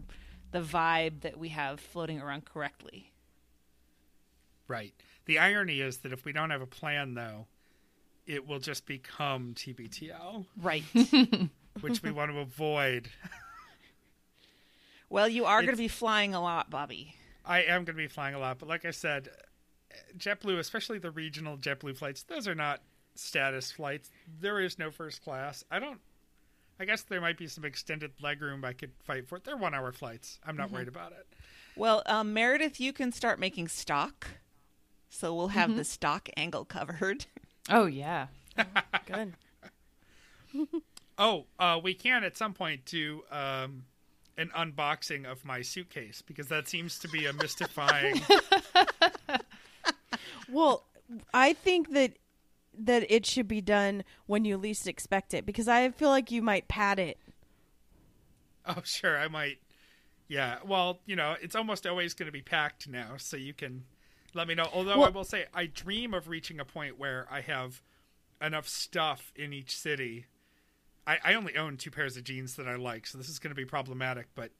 [0.53, 3.13] the vibe that we have floating around correctly.
[4.67, 4.95] Right.
[5.31, 7.47] The irony is that if we don't have a plan, though,
[8.27, 10.83] it will just become TBTL, Right.
[11.83, 13.09] which we want to avoid.
[15.09, 17.15] well, you are going to be flying a lot, Bobby.
[17.45, 19.29] I am going to be flying a lot, but like I said,
[20.19, 22.83] JetBlue, especially the regional JetBlue flights, those are not
[23.15, 24.11] status flights.
[24.41, 25.63] There is no first class.
[25.71, 26.01] I don't.
[26.81, 29.39] I guess there might be some extended legroom I could fight for.
[29.39, 30.41] They're one hour flights.
[30.45, 31.25] I'm not worried about it.
[31.77, 34.27] Well, um, Meredith, you can start making stock.
[35.11, 37.27] So we'll have the stock angle covered.
[37.69, 38.29] Oh yeah.
[39.07, 39.35] Good.
[41.19, 43.85] Oh, uh, we can at some point do um,
[44.39, 48.21] an unboxing of my suitcase because that seems to be a mystifying.
[50.49, 50.85] Well,
[51.33, 52.15] I think that
[52.77, 56.41] that it should be done when you least expect it because I feel like you
[56.43, 57.19] might pad it.
[58.67, 59.59] oh, sure, I might.
[60.29, 63.85] Yeah, well, you know, it's almost always going to be packed now, so you can
[64.35, 64.69] let me know.
[64.73, 67.83] Although I will say, I dream of reaching a point where I have
[68.41, 70.27] enough stuff in each city.
[71.07, 73.51] I, I only own two pairs of jeans that I like, so this is going
[73.51, 74.51] to be problematic, but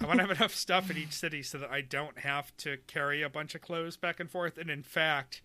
[0.00, 2.76] I want to have enough stuff in each city so that I don't have to
[2.86, 4.58] carry a bunch of clothes back and forth.
[4.58, 5.42] And in fact,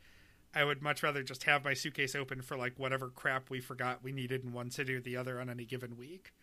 [0.55, 4.03] I would much rather just have my suitcase open for like whatever crap we forgot
[4.03, 6.33] we needed in one city or the other on any given week.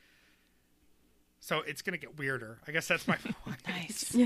[1.38, 2.58] So it's going to get weirder.
[2.66, 3.58] I guess that's my point.
[3.68, 4.16] Nice.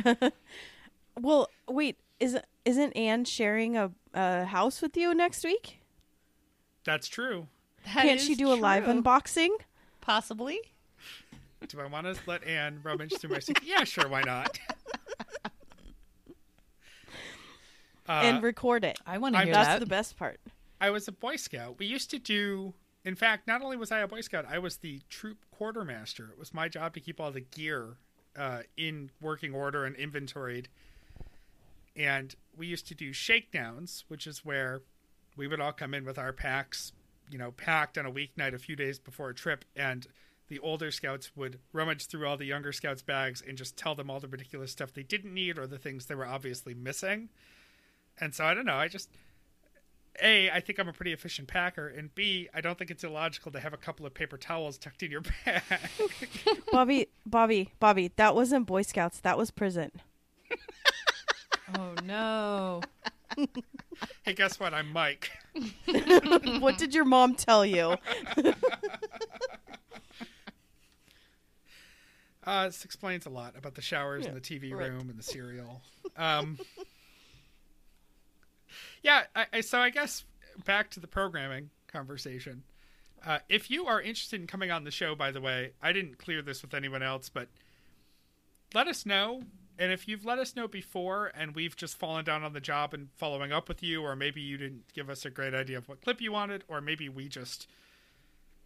[1.21, 5.81] Well, wait, is isn't Anne sharing a, a house with you next week?
[6.85, 7.49] That's true.
[7.95, 9.51] That Can't she do a live unboxing?
[10.01, 10.59] Possibly.
[11.69, 13.69] Do I want to let Anne rummage through my suitcase?
[13.69, 14.09] Yeah, sure.
[14.09, 14.59] Why not?
[18.07, 18.99] Uh, and record it.
[19.07, 19.81] I want to I'm- hear That's that.
[19.81, 20.39] the best part.
[20.81, 21.79] I was a Boy Scout.
[21.79, 22.75] We used to do.
[23.05, 26.29] In fact, not only was I a Boy Scout, I was the troop quartermaster.
[26.31, 27.97] It was my job to keep all the gear
[28.37, 30.69] uh, in working order and inventoried.
[31.97, 34.83] And we used to do shakedowns, which is where
[35.37, 36.93] we would all come in with our packs,
[37.31, 40.07] you know, packed on a weeknight a few days before a trip, and
[40.49, 44.11] the older scouts would rummage through all the younger scouts' bags and just tell them
[44.11, 47.31] all the ridiculous stuff they didn't need or the things they were obviously missing.
[48.21, 48.77] And so I don't know.
[48.77, 49.09] I just
[50.23, 53.51] a, I think I'm a pretty efficient packer, and B, I don't think it's illogical
[53.53, 55.63] to have a couple of paper towels tucked in your bag.
[56.71, 59.19] Bobby, Bobby, Bobby, that wasn't Boy Scouts.
[59.21, 59.91] That was prison.
[61.77, 62.81] Oh no.
[64.23, 64.75] hey, guess what?
[64.75, 65.31] I'm Mike.
[66.61, 67.97] what did your mom tell you?
[72.47, 74.91] Uh, this explains a lot about the showers and the TV right.
[74.91, 75.81] room and the cereal.
[76.17, 76.59] Um,
[79.03, 80.25] yeah, I, I, so I guess
[80.65, 82.63] back to the programming conversation.
[83.25, 86.19] Uh, if you are interested in coming on the show, by the way, I didn't
[86.19, 87.49] clear this with anyone else, but
[88.75, 89.43] let us know.
[89.79, 92.95] And if you've let us know before and we've just fallen down on the job
[92.95, 95.89] and following up with you, or maybe you didn't give us a great idea of
[95.89, 97.67] what clip you wanted, or maybe we just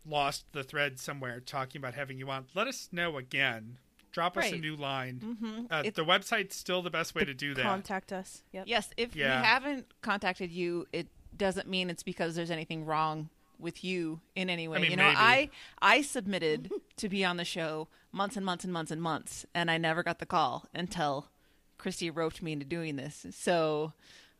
[0.07, 3.79] lost the thread somewhere talking about having you on, let us know again.
[4.11, 5.21] Drop us a new line.
[5.25, 5.67] Mm-hmm.
[5.71, 7.63] Uh, the website's still the best way to do that.
[7.63, 8.43] Contact us.
[8.53, 8.65] Yep.
[8.67, 9.41] Yes, if Yeah.
[9.41, 14.49] we haven't contacted you, it doesn't mean it's because there's anything wrong with you in
[14.51, 14.79] any way.
[14.79, 15.17] I mean, you know, maybe.
[15.19, 19.47] I I submitted to be on the show months and months and months and months,
[19.55, 21.29] and I never got the call until
[21.77, 23.27] Christy roped me into doing this.
[23.31, 23.93] So,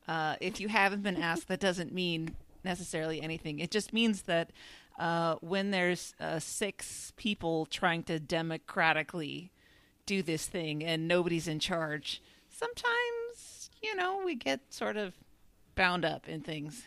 [0.07, 3.59] uh, if you haven't been asked, that doesn't mean necessarily anything.
[3.59, 4.51] It just means that
[4.99, 9.53] uh, when there's uh, six people trying to democratically
[10.07, 15.15] do this thing and nobody's in charge, sometimes, you know, we get sort of
[15.75, 16.83] bound up in things.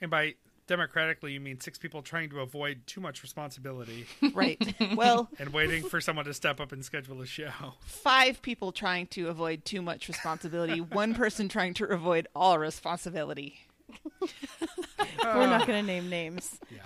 [0.00, 0.34] And by
[0.66, 4.74] democratically, you mean six people trying to avoid too much responsibility Right.
[4.96, 7.50] well, and waiting for someone to step up and schedule a show.
[7.80, 13.60] five people trying to avoid too much responsibility, one person trying to avoid all responsibility.
[15.22, 16.58] We're not going to name names.
[16.70, 16.80] Yeah.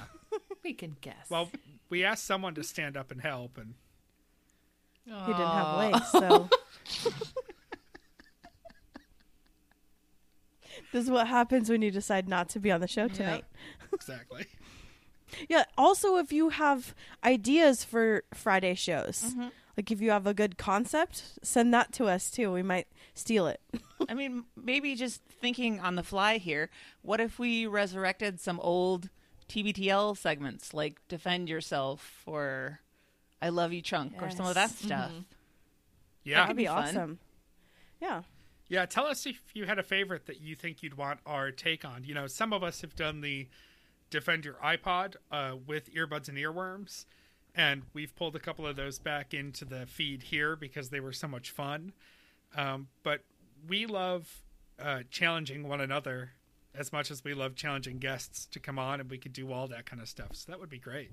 [0.64, 1.30] We can guess.
[1.30, 1.50] Well,
[1.88, 3.74] we asked someone to stand up and help, and
[5.06, 6.48] He didn't have legs, so.
[10.92, 13.44] This is what happens when you decide not to be on the show tonight.
[13.92, 14.46] exactly.
[15.48, 15.64] Yeah.
[15.76, 19.48] Also, if you have ideas for Friday shows, mm-hmm.
[19.76, 22.52] like if you have a good concept, send that to us too.
[22.52, 23.60] We might steal it.
[24.08, 26.70] I mean, maybe just thinking on the fly here,
[27.02, 29.10] what if we resurrected some old
[29.48, 32.80] TBTL segments like Defend Yourself or
[33.40, 34.78] I Love You Chunk or some of that Yes.
[34.78, 35.10] stuff?
[35.10, 35.20] Mm-hmm.
[36.24, 36.40] Yeah.
[36.42, 36.84] That'd be, be fun.
[36.84, 37.18] awesome.
[38.00, 38.22] Yeah.
[38.68, 41.84] Yeah, tell us if you had a favorite that you think you'd want our take
[41.84, 42.04] on.
[42.04, 43.48] You know, some of us have done the
[44.10, 47.06] Defend Your iPod uh, with earbuds and earworms,
[47.54, 51.12] and we've pulled a couple of those back into the feed here because they were
[51.12, 51.92] so much fun.
[52.56, 53.22] Um, but
[53.66, 54.42] we love
[54.78, 56.32] uh, challenging one another
[56.74, 59.66] as much as we love challenging guests to come on, and we could do all
[59.68, 60.28] that kind of stuff.
[60.32, 61.12] So that would be great.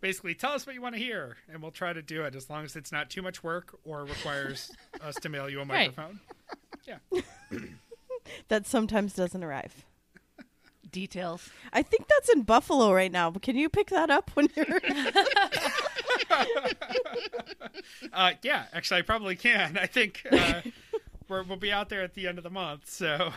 [0.00, 2.50] Basically, tell us what you want to hear, and we'll try to do it as
[2.50, 5.94] long as it's not too much work or requires us to mail you a Right.
[6.86, 6.98] Yeah.
[8.48, 9.84] That sometimes doesn't arrive.
[10.90, 11.48] Details.
[11.72, 13.30] I think that's in Buffalo right now.
[13.30, 14.66] But can you pick that up when you're?
[18.12, 19.78] Uh, yeah, actually, I probably can.
[19.78, 20.62] I think uh,
[21.28, 23.32] we're, we'll be out there at the end of the month, so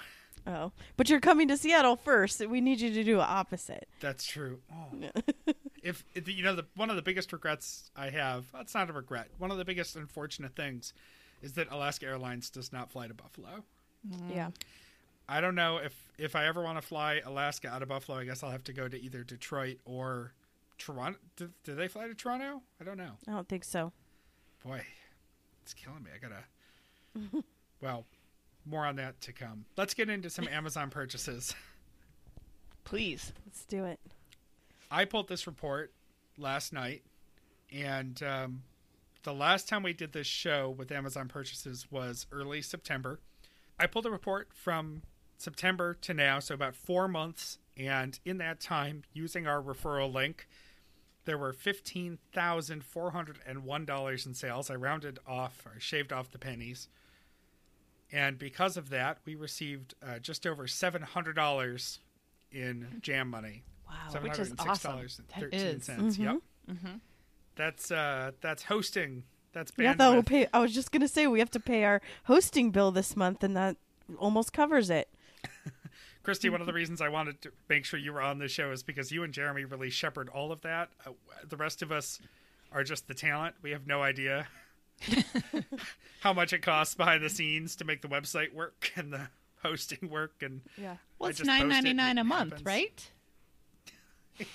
[0.49, 2.45] oh, but you're coming to Seattle first.
[2.45, 3.87] We need you to do opposite.
[3.99, 4.59] that's true.
[4.73, 5.53] Oh.
[5.83, 8.93] if, if you know, the one of the biggest regrets I have, that's not a
[8.93, 9.27] regret.
[9.37, 10.93] One of the biggest unfortunate things
[11.41, 13.63] is that Alaska Airlines does not fly to Buffalo.
[14.07, 14.31] Mm-hmm.
[14.35, 14.49] Yeah.
[15.27, 18.17] I don't know if if I ever want to fly Alaska out of Buffalo.
[18.17, 20.33] I guess I'll have to go to either Detroit or
[20.77, 21.19] Toronto.
[21.35, 22.61] Do, do they fly to Toronto?
[22.81, 23.11] I don't know.
[23.27, 23.91] I don't think so.
[24.65, 24.81] Boy,
[25.61, 26.09] it's killing me.
[26.15, 27.43] I gotta.
[27.81, 28.05] well,
[28.65, 29.65] more on that to come.
[29.77, 31.55] Let's get into some Amazon purchases.
[32.83, 33.33] Please.
[33.45, 33.99] Let's do it.
[34.91, 35.93] I pulled this report
[36.37, 37.03] last night,
[37.71, 38.63] and um,
[39.23, 43.19] the last time we did this show with Amazon purchases was early September.
[43.79, 45.03] I pulled a report from
[45.37, 50.47] September to now, so about four months, and in that time, using our referral link,
[51.25, 54.71] there were fifteen thousand four hundred and one dollars in sales.
[54.71, 56.87] I rounded off or shaved off the pennies,
[58.11, 61.99] and because of that, we received uh, just over seven hundred dollars
[62.51, 63.63] in jam money.
[63.87, 65.07] Wow, which is awesome.
[65.35, 65.89] That is.
[66.17, 66.37] Yep.
[67.55, 70.47] That's uh, that's hosting That's Yeah, that will pay.
[70.53, 73.55] I was just gonna say we have to pay our hosting bill this month, and
[73.57, 73.77] that
[74.17, 75.09] almost covers it.
[76.23, 78.71] Christy, one of the reasons I wanted to make sure you were on the show
[78.71, 80.89] is because you and Jeremy really shepherd all of that.
[81.05, 81.11] Uh,
[81.47, 82.19] the rest of us
[82.71, 83.55] are just the talent.
[83.61, 84.47] We have no idea
[86.21, 89.27] how much it costs behind the scenes to make the website work and the
[89.63, 90.33] hosting work.
[90.41, 92.51] And Yeah, Well, I it's just post it nine and ninety nine it a month,
[92.51, 92.65] happens.
[92.65, 93.09] right?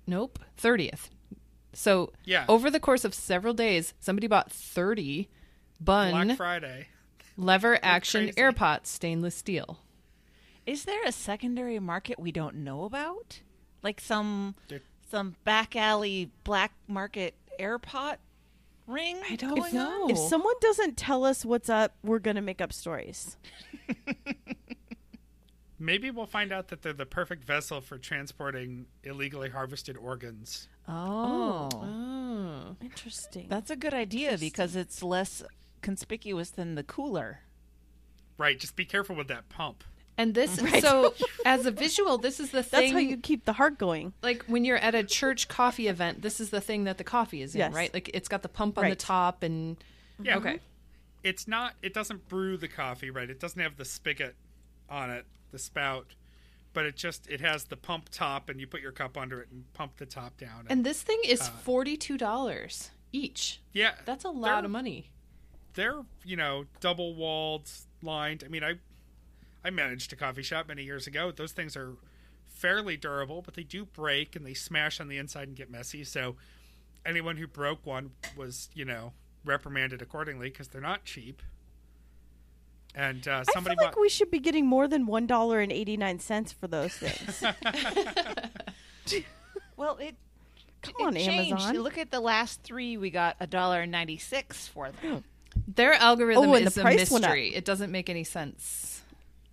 [0.07, 1.09] Nope, thirtieth.
[1.73, 2.45] So Yeah.
[2.47, 5.29] over the course of several days, somebody bought thirty
[5.81, 6.87] bun Black Friday.
[7.37, 8.39] lever action crazy.
[8.41, 9.79] airpots stainless steel.
[10.65, 13.41] Is there a secondary market we don't know about?
[13.83, 18.17] Like some There- some back alley black market airpot
[18.87, 19.19] ring?
[19.29, 20.09] I don't going know.
[20.09, 23.37] If someone doesn't tell us what's up, we're gonna make up stories.
[25.77, 30.67] Maybe we'll find out that they're the perfect vessel for transporting illegally harvested organs.
[30.87, 31.69] Oh.
[31.73, 31.79] Oh.
[31.83, 32.75] oh.
[32.81, 33.47] Interesting.
[33.49, 35.43] That's a good idea because it's less
[35.81, 37.39] conspicuous than the cooler.
[38.37, 39.83] Right, just be careful with that pump.
[40.17, 41.13] And this, so
[41.45, 42.81] as a visual, this is the thing.
[42.81, 44.13] That's how you keep the heart going.
[44.21, 47.41] like when you're at a church coffee event, this is the thing that the coffee
[47.41, 47.73] is in, Yes.
[47.73, 47.93] right?
[47.93, 49.75] Like it's got the pump on the top, and
[50.21, 50.37] Yeah.
[50.37, 50.59] okay,
[51.23, 53.29] It's not it doesn't brew the coffee, right?
[53.29, 54.35] It doesn't have the spigot
[54.89, 56.15] on it, the spout.
[56.73, 59.47] But it just it has the pump top and you put your cup under it
[59.49, 60.65] and pump the top down.
[60.69, 63.61] and this thing is uh, forty two dollars each.
[63.71, 63.93] yeah.
[64.05, 65.09] That's a lot of money.
[65.73, 67.69] they're you know double walled
[68.01, 68.73] lined i mean i
[69.63, 71.93] i managed a coffee shop many years ago those things are
[72.45, 76.03] fairly durable but they do break and they smash on the inside and get messy
[76.03, 76.35] so
[77.05, 79.13] anyone who broke one was you know
[79.45, 81.41] reprimanded accordingly because they're not cheap
[82.95, 85.59] and uh, I somebody feel like bought we should be getting more than one dollar
[85.59, 87.43] and eighty nine cents for those things.
[89.77, 90.15] Well, it
[90.81, 91.51] Come on, it changed.
[91.63, 91.83] Amazon.
[91.83, 92.95] Look at the last three.
[92.95, 95.23] We got a dollar and ninety six for them.
[95.67, 97.31] Their algorithm Oh, and the is a price went up.
[97.31, 97.53] mystery.
[97.55, 99.01] It doesn't make any sense.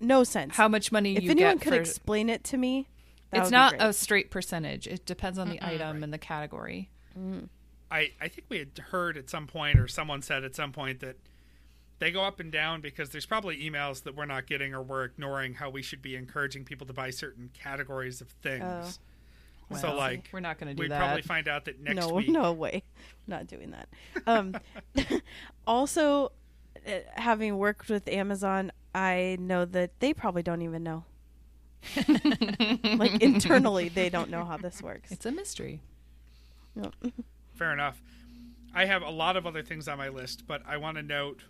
[0.00, 0.54] no sense.
[0.56, 2.86] How much money if you anyone get could for explain it to me,
[3.30, 3.82] that it's would be not great.
[3.82, 4.86] a straight percentage.
[4.86, 6.90] It depends on the item and the category.
[7.90, 11.00] I, I think we had heard at some point, or someone said at some point,
[11.00, 11.16] that
[12.02, 15.04] they go up and down because there's probably emails that we're not getting or we're
[15.04, 18.98] ignoring how we should be encouraging people to buy certain categories of things.
[19.72, 20.82] so, Well, like, we're not going to do that.
[20.82, 20.98] we'd that.
[20.98, 22.28] probably find out that next no, week.
[22.28, 22.82] no way,
[23.28, 23.88] not doing that.
[24.26, 24.56] Um,
[25.64, 26.32] also,
[26.84, 31.04] uh, having worked with Amazon, I know that they probably don't even know.
[32.96, 35.12] like internally, they don't know how this works.
[35.12, 35.82] it's a mystery.
[36.74, 36.90] No.
[37.54, 38.02] Fair enough.
[38.74, 41.44] I have a lot of other things on my list, but I want to note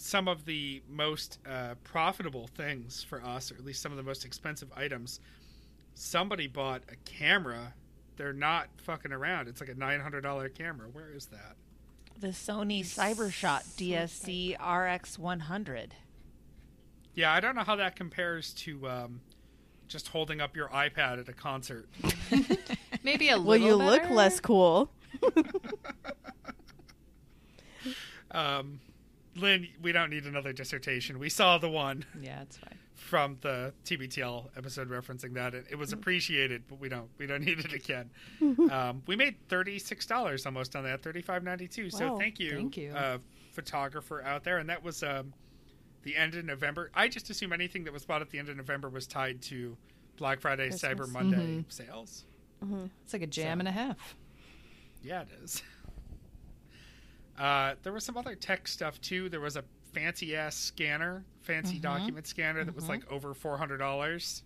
[0.00, 4.04] some of the most uh, profitable things for us, or at least some of the
[4.04, 5.18] most expensive items.
[5.94, 7.74] Somebody bought a camera.
[8.16, 9.48] They're not fucking around.
[9.48, 10.86] It's like a nine hundred dollar camera.
[10.92, 11.56] Where is that?
[12.20, 15.96] The Sony CyberShot DSC RX one hundred.
[17.14, 19.20] Yeah, I don't know how that compares to um,
[19.88, 21.88] just holding up your iPad at a concert.
[23.02, 23.44] Maybe a little.
[23.44, 24.90] Well, little you look less cool.
[28.30, 28.80] Um,
[29.38, 31.18] Lynn, we don't need another dissertation.
[31.18, 32.78] We saw the one Yeah, it's fine.
[32.94, 35.54] from the TBTL episode referencing that.
[35.54, 38.10] It, it was appreciated, but we don't we don't need it again.
[38.70, 41.90] um, we made thirty six dollars almost on that, thirty five ninety two.
[41.90, 42.92] So Wow, thank you, thank you.
[42.92, 43.18] Uh,
[43.52, 45.32] photographer out there, and that was um,
[46.02, 46.90] the end of November.
[46.94, 49.76] I just assume anything that was bought at the end of November was tied to
[50.16, 51.10] Black Friday, Cyber Christmas.
[51.10, 51.72] Monday Mhm.
[51.72, 52.24] sales.
[53.04, 54.16] It's like a jam So- and a half.
[55.02, 55.62] Yeah, it is.
[57.38, 59.28] Uh, there was some other tech stuff too.
[59.28, 63.78] There was a fancy ass scanner, fancy document scanner that was like over four hundred
[63.78, 64.42] dollars.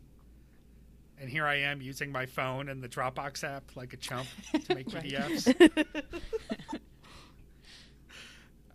[1.20, 4.26] And here I am using my phone and the Dropbox app like a chump
[4.66, 5.86] to make PDFs.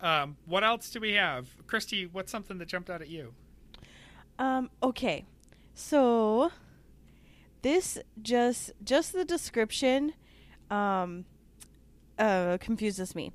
[0.00, 2.06] um, what else do we have, Christy?
[2.06, 3.34] What's something that jumped out at you?
[4.38, 5.26] Um, okay.
[5.74, 6.50] So
[7.62, 10.12] this just just the description
[10.70, 11.24] um
[12.18, 13.32] uh confuses me.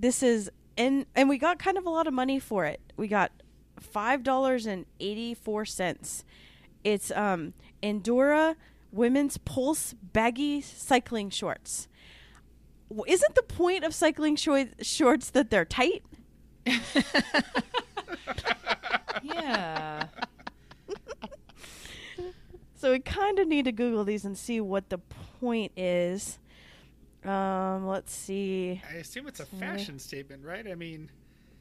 [0.00, 2.80] This is and and we got kind of a lot of money for it.
[2.96, 3.32] We got
[3.80, 6.24] five dollars and eighty four cents.
[6.84, 8.54] It's um Endura
[8.92, 11.88] women's pulse baggy cycling shorts.
[13.06, 16.02] Isn't the point of cycling shor- shorts that they're tight?
[19.22, 20.06] Yeah.
[22.80, 24.98] So we kind of need to Google these and see what the
[25.40, 26.38] point is.
[27.24, 28.80] Um, let's see.
[28.90, 30.66] I assume it's a fashion statement, right?
[30.66, 31.10] I mean,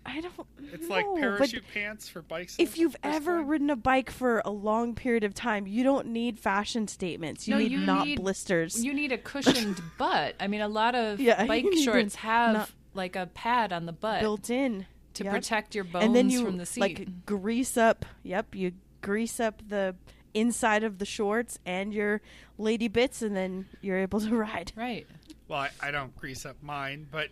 [0.05, 0.33] I don't.
[0.71, 2.55] it's like know, but parachute pants for bikes.
[2.59, 3.47] If you've ever point.
[3.49, 7.47] ridden a bike for a long period of time, you don't need fashion statements.
[7.47, 8.83] You No, need you not need- blisters.
[8.85, 10.35] You need a cushioned butt.
[10.39, 13.91] I mean, a lot of Yeah, bike shorts have not- like a pad on the
[13.93, 14.85] butt built in
[15.15, 15.33] to Yep.
[15.33, 16.81] protect your bones and then you from the seat.
[16.81, 18.05] like grease up.
[18.23, 19.95] Yep, you grease up the
[20.33, 22.21] inside of the shorts and your
[22.59, 24.71] lady bits, and then you're able to ride.
[24.75, 25.05] right.
[25.47, 27.29] Well, I, I don't grease up mine, but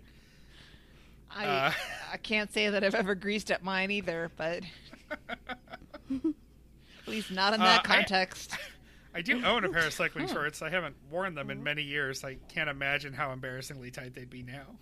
[1.31, 1.71] I Uh.
[2.13, 4.63] I can't say that I've ever greased up mine either, but
[5.29, 8.55] at least not in Uh, that I- context.
[9.13, 10.61] I do own a pair of cycling shorts.
[10.61, 12.25] I haven't worn them in many years.
[12.25, 14.75] I can't imagine how embarrassingly tight they'd be now.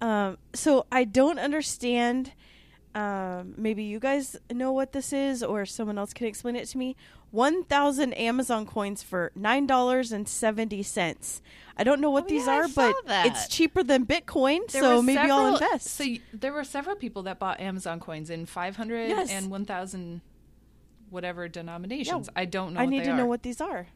[0.00, 2.32] Um, so I don't understand.
[2.94, 6.78] Um, maybe you guys know what this is, or someone else can explain it to
[6.78, 6.94] me.
[7.30, 11.40] One thousand Amazon coins for nine dollars and seventy cents.
[11.78, 13.26] I don't know what Oh, these yeah, are, but that.
[13.26, 15.86] it's cheaper than Bitcoin, There so maybe I'll invest.
[15.88, 19.30] So y- there were several people that bought Amazon coins in 500 Yes.
[19.30, 20.20] and 1,000
[21.08, 22.28] whatever denominations.
[22.34, 22.80] Yeah, I don't know.
[22.80, 23.16] I need to are.
[23.16, 23.86] know what these are.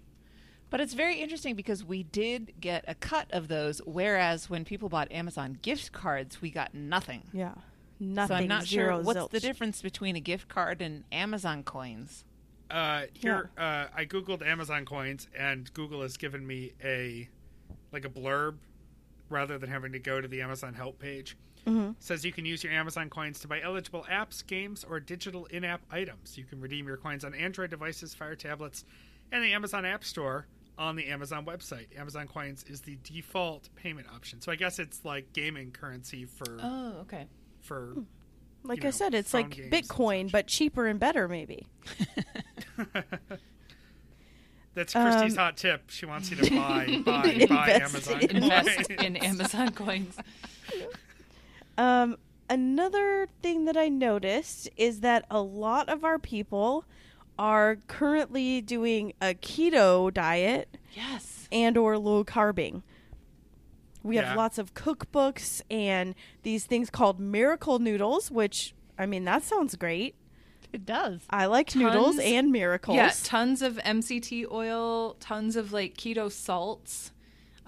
[0.71, 4.89] But it's very interesting because we did get a cut of those, whereas when people
[4.89, 7.23] bought Amazon gift cards, we got nothing.
[7.33, 7.53] Yeah,
[8.01, 8.37] nothing.
[8.37, 9.31] so I'm not zero sure what's zilch.
[9.31, 12.25] the difference between a gift card and Amazon coins.
[12.71, 17.29] Uh, here, uh, I googled Amazon coins, and Google has given me a
[17.93, 18.57] like a blurb
[19.31, 21.37] rather than having to go to the Amazon help page.
[21.67, 21.93] Mm-hmm.
[21.99, 25.81] Says you can use your Amazon coins to buy eligible apps, games, or digital in-app
[25.91, 26.39] items.
[26.39, 28.85] You can redeem your coins on Android devices, Fire tablets,
[29.33, 30.47] and the Amazon App Store
[30.79, 31.87] on the Amazon website.
[31.99, 34.41] Amazon coins is the default payment option.
[34.41, 37.27] So I guess it's like gaming currency for Oh, okay.
[37.67, 37.97] For
[38.63, 40.33] Like you I know, said, it's like games and Bitcoin, such.
[40.33, 41.67] but cheaper and better, maybe.
[44.75, 45.85] That's Christy's Um, hot tip.
[45.89, 48.89] She wants you to buy buy buy Invest Amazon in- Invest coins.
[49.05, 50.17] in Amazon coins.
[51.79, 52.17] Um,
[52.51, 56.85] another thing that I noticed is that a lot of our people
[57.39, 61.49] are currently doing a keto diet Yes.
[61.53, 62.83] and or low carbing.
[64.07, 64.35] We have Yeah.
[64.37, 70.15] lots of cookbooks and these things called miracle noodles, which I mean that sounds great.
[70.73, 71.21] It does.
[71.31, 72.97] I like noodles and miracles.
[72.97, 77.13] Yeah, tons of MCT oil, tons of like keto salts.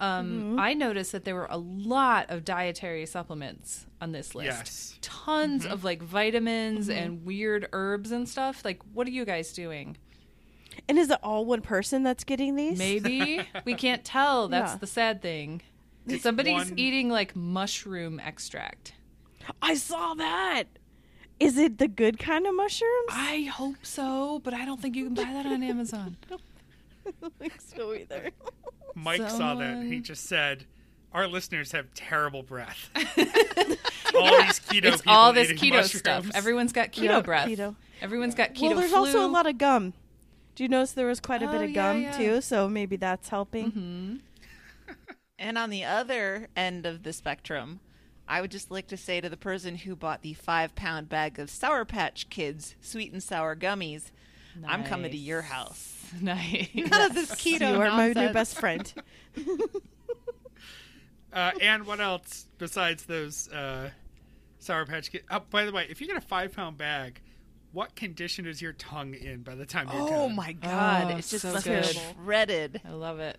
[0.00, 0.60] Um, Mm-hmm.
[0.60, 4.46] I noticed that there were a lot of dietary supplements on this list.
[4.46, 4.98] Yes.
[5.00, 5.72] Tons Mm-hmm.
[5.72, 8.64] of like vitamins and weird herbs and stuff.
[8.64, 9.96] Like, what are you guys doing?
[10.88, 12.78] And is it all one person that's getting these?
[12.78, 14.46] Maybe we can't tell.
[14.48, 14.78] That's Yeah.
[14.78, 15.62] the sad thing.
[16.14, 18.94] It's Somebody's one- eating like mushroom extract.
[19.62, 20.64] I saw that.
[21.40, 23.08] Is it the good kind of mushrooms?
[23.10, 26.16] I hope so, but I don't think you can buy that on Amazon.
[27.06, 28.30] I don't think so either.
[28.94, 30.64] Mike saw that and he just said,
[31.12, 35.98] "Our listeners have terrible breath." all these keto it's people all this eating keto mushrooms.
[36.00, 36.30] stuff.
[36.34, 37.48] Everyone's got keto Yeah, breath.
[37.48, 37.76] keto.
[38.02, 38.98] Everyone's got keto well, there's flu.
[38.98, 39.92] also a lot of gum.
[40.56, 42.16] Do you notice there was quite a Oh, bit of yeah, gum yeah.
[42.16, 42.40] too?
[42.40, 43.70] So maybe that's helping.
[43.70, 44.16] Mm-hmm.
[45.38, 47.80] And on the other end of the spectrum,
[48.26, 51.38] I would just like to say to the person who bought the five pound bag
[51.38, 54.10] of Sour Patch Kids sweet and sour gummies,
[54.66, 55.94] I'm coming to your house.
[56.22, 56.68] Nice.
[56.74, 58.92] None of this keto you are my new best friend.
[61.30, 63.90] Uh, and what else besides those uh,
[64.60, 65.24] Sour Patch Kids?
[65.30, 67.20] Oh, by the way, if you get a five pound bag,
[67.72, 70.18] what condition is your tongue in by the time you're Oh done?
[70.20, 71.84] Oh my god, Oh, it's just so good.
[71.84, 72.80] shredded.
[72.82, 73.38] I love it.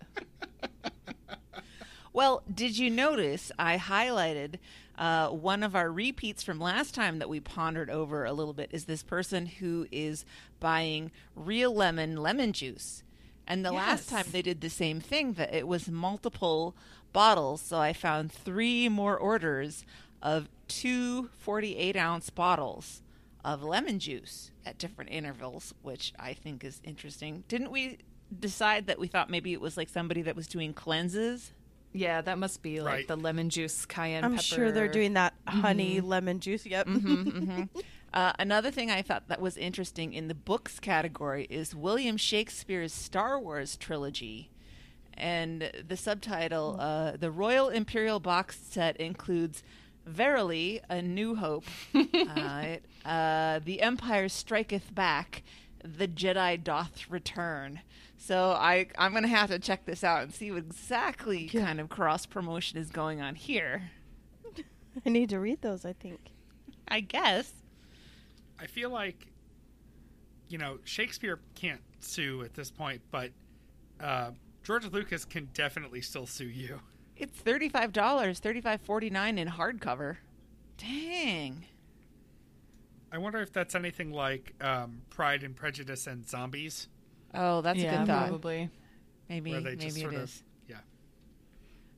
[2.12, 4.56] Well, did you notice I highlighted
[4.98, 8.70] uh, one of our repeats from last time that we pondered over a little bit?
[8.72, 10.26] Is this person who is
[10.60, 13.04] buying real lemon lemon juice?
[13.48, 16.76] And the last time they did the same thing, that it was multiple
[17.14, 17.62] bottles.
[17.62, 19.86] So I found three more orders
[20.22, 23.02] of two 48 ounce bottles
[23.44, 27.44] of lemon juice at different intervals, which I think is interesting.
[27.48, 28.00] Didn't we
[28.38, 31.52] decide that we thought maybe it was like somebody that was doing cleanses?
[31.94, 33.08] Yeah, that must be like Right.
[33.08, 34.44] the lemon juice cayenne I'm pepper.
[34.44, 36.66] sure they're doing that honey lemon juice.
[36.66, 36.88] Yep.
[38.12, 42.92] Uh, another thing I thought that was interesting in the books category is William Shakespeare's
[42.92, 44.50] Star Wars trilogy.
[45.14, 49.62] And the subtitle, uh, The Royal Imperial Box Set includes
[50.08, 52.78] Verily, A New Hope, uh,
[53.08, 55.44] uh, The Empire Striketh Back,
[55.84, 57.82] The Jedi Doth Return.
[58.22, 61.66] So I, I'm going to have to check this out and see what exactly Yeah.
[61.66, 63.92] kind of cross promotion is going on here.
[65.06, 65.86] I need to read those.
[65.86, 66.20] I think.
[66.88, 67.54] I guess.
[68.60, 69.28] I feel like,
[70.50, 73.32] you know, Shakespeare can't sue at this point, but
[74.02, 74.32] uh,
[74.64, 76.82] George Lucas can definitely still sue you.
[77.16, 80.18] It's thirty-five dollars, thirty-five forty-nine in hardcover.
[80.78, 81.66] Dang.
[83.12, 86.88] I wonder if that's anything like um, Pride and Prejudice and Zombies,
[87.34, 88.28] Oh, that's yeah, a good thought.
[88.30, 88.70] probably.
[89.30, 90.44] Maybe, where they just maybe sort it of, is.
[90.68, 90.78] yeah.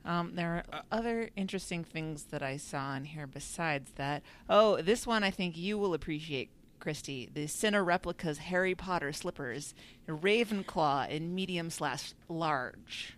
[0.03, 4.23] Um, there are Uh, other interesting things that I saw in here besides that.
[4.49, 7.29] Oh, this one I think you will appreciate, Christy.
[7.33, 9.73] The Cine Replicas Harry Potter slippers,
[10.07, 13.17] Ravenclaw in medium slash large.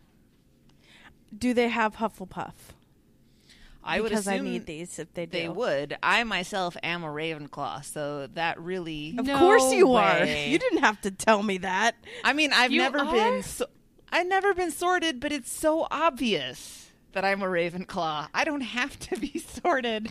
[1.36, 2.54] Do they have Hufflepuff?
[3.86, 5.32] I would because assume I need these if they do.
[5.38, 5.98] they would.
[6.02, 9.16] I myself am a Ravenclaw, so that really.
[9.18, 10.24] Of No course you are.
[10.26, 11.96] You didn't have to tell me that.
[12.24, 13.12] I mean, I've You never are?
[13.12, 13.44] been.
[13.44, 13.68] So-
[14.12, 18.30] I've never been sorted, but it's so obvious that I'm a Ravenclaw.
[18.34, 20.08] I don't have to be sorted.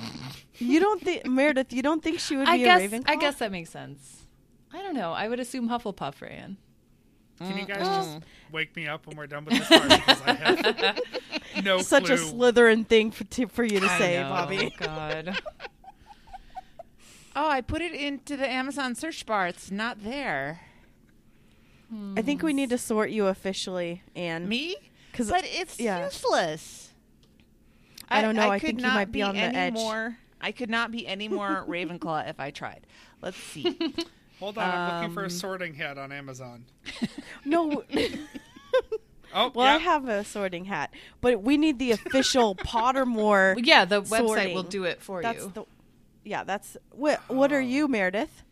[0.59, 1.73] You don't think Meredith?
[1.73, 3.03] You don't think she would I be guess a Ravenclaw?
[3.11, 4.23] I guess that makes sense.
[4.73, 5.13] I don't know.
[5.13, 6.57] I would assume Hufflepuff ran.
[7.39, 7.97] Can you guys Mm.
[7.97, 8.19] just
[8.53, 9.89] wake me up when we're done with this part?
[9.89, 10.99] Because I have
[11.65, 12.15] no such clue.
[12.15, 14.29] a Slytherin thing for, to, for you to I say, know.
[14.29, 14.75] Bobby.
[14.79, 15.41] God.
[17.35, 19.47] Oh, I put it into the Amazon search bar.
[19.47, 20.61] It's not there.
[22.15, 24.47] I think we need to sort you officially, Anne.
[24.49, 24.77] Me?
[25.15, 26.05] 'Cause- but it's yeah.
[26.05, 26.93] useless.
[28.11, 28.51] I don't know.
[28.51, 29.73] I could think you not might be on the any edge.
[29.73, 32.87] More, I could not be any more Ravenclaw if I tried.
[33.23, 33.79] Let's see.
[34.39, 36.67] Hold on, I'm looking for a Um, sorting hat on Amazon.
[37.47, 37.83] No.
[39.35, 39.75] Oh, well, yeah.
[39.75, 43.59] I have a sorting hat, but we need the official Pottermore.
[43.65, 44.55] Yeah, the website sorting.
[44.55, 45.53] will do it for That's you.
[45.55, 45.65] the.
[46.25, 47.21] Yeah, that's what.
[47.29, 48.43] What are you, Meredith?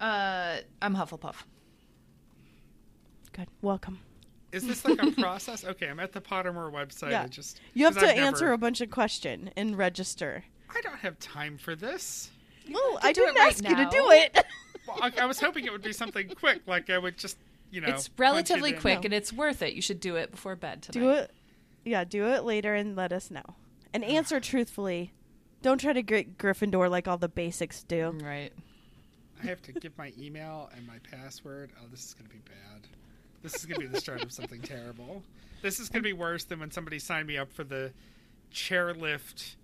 [0.00, 1.36] uh, I'm Hufflepuff.
[3.32, 3.48] Good.
[3.62, 4.00] Welcome.
[4.52, 5.64] Is this like a process?
[5.64, 7.10] Okay, I'm at the Pottermore website.
[7.10, 7.22] Yeah.
[7.24, 10.44] I just You have to I've never- answer a bunch of questions and register.
[10.74, 12.30] I don't have time for this.
[12.70, 14.44] Well, I didn't right ask you to do it.
[14.86, 17.38] Well, I, I was hoping it would be something quick, like I would just,
[17.70, 18.80] you know, it's punch it relatively in.
[18.80, 19.74] quick and it's worth it.
[19.74, 21.00] You should do it before bed tonight.
[21.00, 21.30] do it.
[21.84, 23.54] Yeah, do it later and let us know.
[23.92, 25.12] And answer truthfully.
[25.60, 28.12] Don't try to get Gryffindor like all the basics do.
[28.12, 28.52] Mm, right.
[29.42, 31.70] I have to give my email and my password.
[31.80, 32.86] Oh, this is going to be bad.
[33.42, 35.22] This is going to be the start of something terrible.
[35.62, 37.92] This is going to be worse than when somebody signed me up for the
[38.52, 39.54] chairlift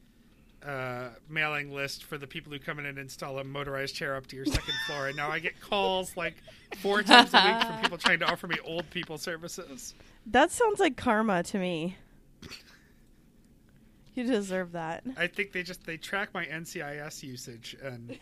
[0.66, 4.26] uh, mailing list for the people who come in and install a motorized chair up
[4.28, 5.08] to your second floor.
[5.08, 6.34] And now I get calls like
[6.80, 9.94] four times a week from people trying to offer me old people services.
[10.26, 11.96] That sounds like karma to me.
[14.14, 15.04] You deserve that.
[15.16, 18.08] I think they just they track my NCIS usage and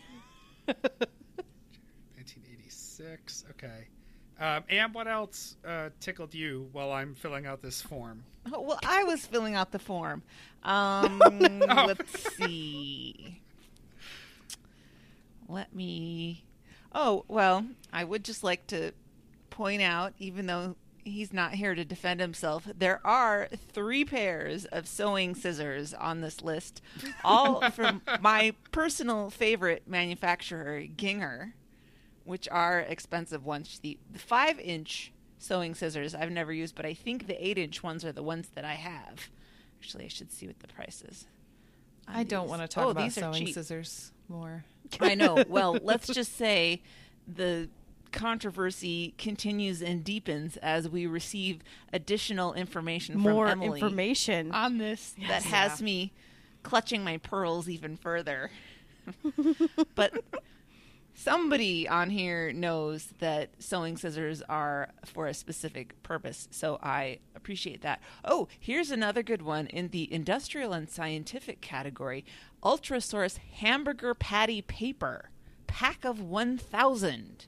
[0.66, 3.44] 1986.
[3.50, 3.86] Okay.
[4.42, 8.24] Um, and what else uh, tickled you while I'm filling out this form?
[8.52, 10.24] Oh, well, I was filling out the form.
[10.64, 11.86] Um, no.
[11.86, 13.40] Let's see.
[15.48, 16.42] Let me.
[16.92, 18.90] Oh, well, I would just like to
[19.50, 20.74] point out, even though
[21.04, 26.42] he's not here to defend himself, there are three pairs of sewing scissors on this
[26.42, 26.82] list,
[27.22, 31.52] all from my personal favorite manufacturer, Gingher,
[32.24, 33.78] which are expensive ones.
[33.82, 37.82] The, the five inch sewing scissors I've never used, but I think the eight inch
[37.82, 39.28] ones are the ones that I have.
[39.80, 41.26] Actually, I should see what the price is.
[42.06, 43.54] I don't want to talk Oh, about sewing cheap.
[43.54, 44.64] scissors more.
[45.00, 45.42] I know.
[45.48, 46.82] Well, let's just say
[47.26, 47.68] the
[48.12, 51.60] controversy continues and deepens as we receive
[51.92, 54.52] additional information More from Emily information.
[54.52, 56.12] on this that has me
[56.62, 58.50] clutching my pearls even further.
[59.94, 60.22] but
[61.14, 67.82] somebody on here knows that sewing scissors are for a specific purpose, so I appreciate
[67.82, 68.00] that.
[68.24, 72.24] Oh, here's another good one in the industrial and scientific category
[72.62, 75.30] Ultrasource hamburger patty paper,
[75.66, 77.46] pack of 1,000.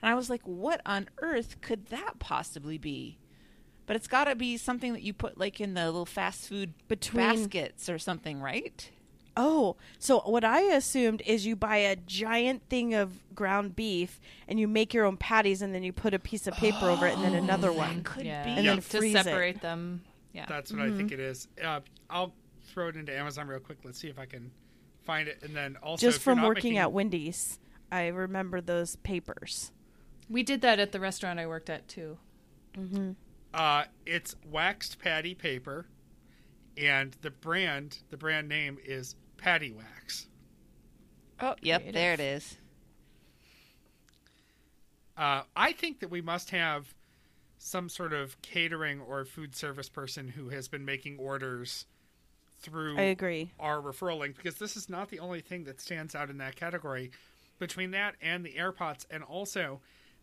[0.00, 3.18] And I was like, what on earth could that possibly be?
[3.86, 6.74] But it's got to be something that you put like in the little fast food
[6.88, 8.90] Between- baskets or something, right?
[9.36, 14.60] Oh, so what I assumed is you buy a giant thing of ground beef and
[14.60, 17.14] you make your own patties and then you put a piece of paper over it
[17.14, 18.02] and then another one.
[18.02, 18.44] Could yeah.
[18.44, 18.50] be.
[18.50, 19.24] And then to freeze it.
[19.24, 20.02] separate them.
[20.34, 20.44] Yeah.
[20.48, 21.48] That's what I think it is.
[21.62, 21.80] Uh,
[22.10, 22.34] I'll
[22.72, 23.78] throw it into Amazon real quick.
[23.84, 24.50] Let's see if I can
[25.04, 25.38] find it.
[25.42, 27.58] And then also, Just from working making- at Wendy's,
[27.90, 29.72] I remember those papers.
[30.28, 32.18] we did that at the restaurant I worked at too.
[33.52, 35.86] Uh, it's waxed patty paper,
[36.78, 40.28] and the brand, the brand name is Patty Wax.
[41.40, 41.94] Oh, yep, Creative.
[41.94, 42.56] there it is.
[45.16, 46.94] Uh, I think that we must have
[47.58, 51.86] some sort of catering or food service person who has been making orders
[52.60, 53.50] through I agree.
[53.58, 56.54] our referral link because this is not the only thing that stands out in that
[56.56, 57.10] category.
[57.58, 59.80] Between that and the air pots, and also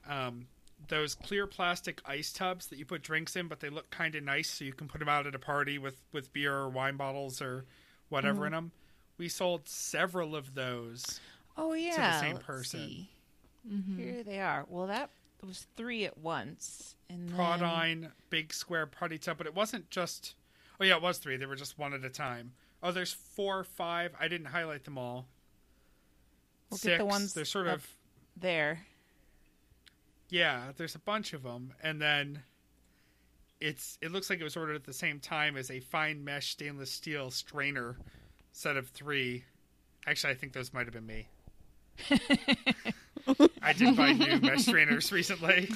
[0.10, 0.48] um,
[0.90, 4.24] those clear plastic ice tubs that you put drinks in, but they look kind of
[4.24, 6.98] nice, so you can put them out at a party with with beer or wine
[6.98, 7.66] bottles or
[8.10, 8.72] whatever in them.
[9.20, 11.20] We sold several of those.
[11.58, 12.80] Oh yeah, to the same let's person.
[12.80, 13.10] see.
[13.70, 14.00] Mm-hmm.
[14.02, 14.66] Here they are.
[14.70, 15.10] Well, that
[15.46, 20.36] was three at once, and then big square party tub, but it wasn't just.
[20.80, 21.36] Oh yeah, it was three.
[21.36, 22.54] They were just one at a time.
[22.82, 24.14] Oh, there's four, five.
[24.18, 25.28] I didn't highlight them all.
[26.70, 26.94] We'll Six.
[26.94, 27.86] get the ones They're sort of
[28.38, 28.86] there.
[30.30, 30.72] yeah.
[30.78, 32.42] There's a bunch of them, and then
[33.60, 33.98] it's.
[34.02, 36.90] It looks like it was ordered at the same time as a fine mesh stainless
[36.90, 37.98] steel strainer
[38.52, 39.44] set of three.
[40.08, 41.28] Actually, I think those might have been me.
[43.62, 45.70] I did buy new mesh strainers recently,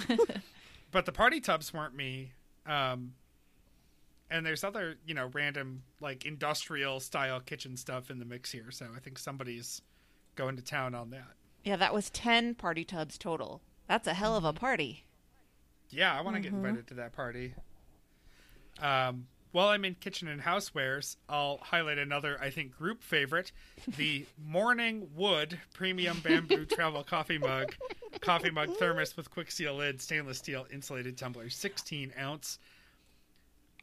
[0.91, 2.31] but the party tubs weren't me.
[2.65, 3.13] Um,
[4.31, 8.71] and there's other, you know, random like industrial style kitchen stuff in the mix here.
[8.71, 9.81] So I think somebody's
[10.35, 11.33] going to town on that.
[11.63, 13.61] Yeah, that was ten party tubs total.
[13.87, 15.05] That's a hell of a party.
[15.89, 17.53] Yeah, I want to get invited to that party.
[18.81, 23.53] Um, while I'm in kitchen and housewares, I'll highlight another, I think, group favorite:
[23.97, 27.73] the Morning Wood Premium Bamboo Travel Coffee Mug,
[28.19, 32.59] coffee mug thermos with quick seal lid, stainless steel insulated tumbler, 16 ounce.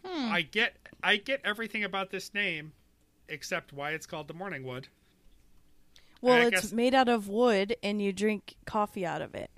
[0.05, 2.73] I get, I get everything about this name,
[3.29, 4.89] except why it's called the Morning Wood.
[6.21, 9.51] Well, it's guess- made out of wood and you drink coffee out of it.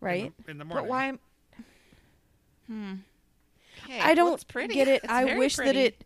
[0.00, 0.24] Right?
[0.24, 0.84] in the, in the morning.
[0.84, 1.12] But why?
[2.66, 2.94] Hmm.
[3.84, 4.74] Okay, I don't it's pretty.
[4.74, 5.02] get it.
[5.04, 6.04] It's I very wish that it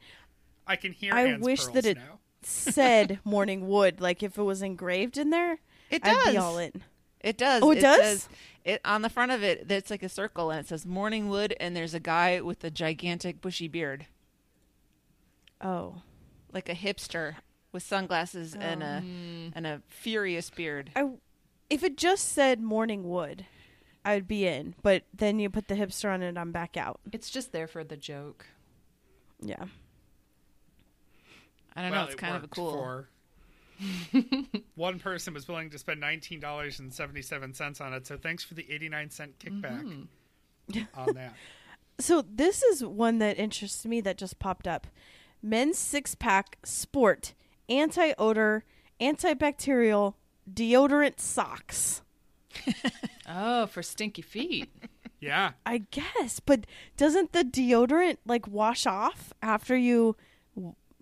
[0.66, 1.14] I can hear.
[1.14, 2.18] I Anne's wish pearls that it- now.
[2.42, 4.00] said morning wood.
[4.00, 5.58] Like if it was engraved in there,
[5.90, 6.36] It I'd be does.
[6.36, 6.82] all in.
[7.20, 7.62] It does.
[7.62, 8.00] Oh, it does?
[8.00, 8.28] Says,
[8.64, 9.66] it on the front of it.
[9.70, 12.70] It's like a circle, and it says "Morning Wood," and there's a guy with a
[12.70, 14.06] gigantic bushy beard,
[15.60, 16.02] Oh.
[16.52, 17.36] like a hipster
[17.72, 19.52] with sunglasses and a um.
[19.54, 20.90] and a furious beard.
[20.94, 21.10] I
[21.68, 23.46] if it just said morning wood,
[24.08, 24.74] I'd be in.
[24.82, 27.00] But then you put the hipster on it, I'm back out.
[27.12, 28.46] It's just there for the joke.
[29.40, 29.64] Yeah.
[31.76, 32.04] I don't well, know.
[32.06, 32.72] It's it kind of a cool.
[32.72, 33.08] For
[34.74, 38.06] one person was willing to spend nineteen dollars and seventy seven cents on it.
[38.06, 39.84] So thanks for the eighty nine cent kickback
[40.72, 40.80] Mm-hmm.
[40.94, 41.34] on that.
[42.00, 44.86] So this is one that interests me that just popped up.
[45.42, 47.34] Men's six pack sport
[47.68, 48.62] anti odor
[49.00, 50.14] antibacterial
[50.48, 52.02] deodorant socks.
[53.28, 54.70] Oh, for stinky feet.
[55.20, 56.64] Yeah, I guess, but
[56.96, 60.14] doesn't the deodorant like wash off after you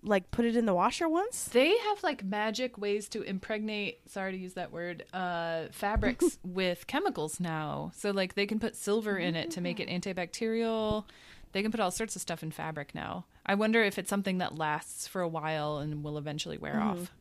[0.01, 1.43] like put it in the washer once?
[1.43, 6.87] They have like magic ways to impregnate, sorry to use that word, uh, fabrics with
[6.87, 7.91] chemicals now.
[7.95, 11.03] So like they can put silver in it to make it antibacterial.
[11.51, 13.25] They can put all sorts of stuff in fabric now.
[13.45, 17.11] I wonder if it's something that lasts for a while and will eventually wear off.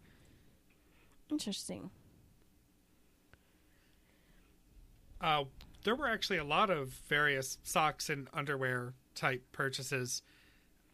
[1.30, 1.90] Interesting.
[5.20, 5.44] Uh,
[5.84, 10.22] there were actually a lot of various socks and underwear type purchases.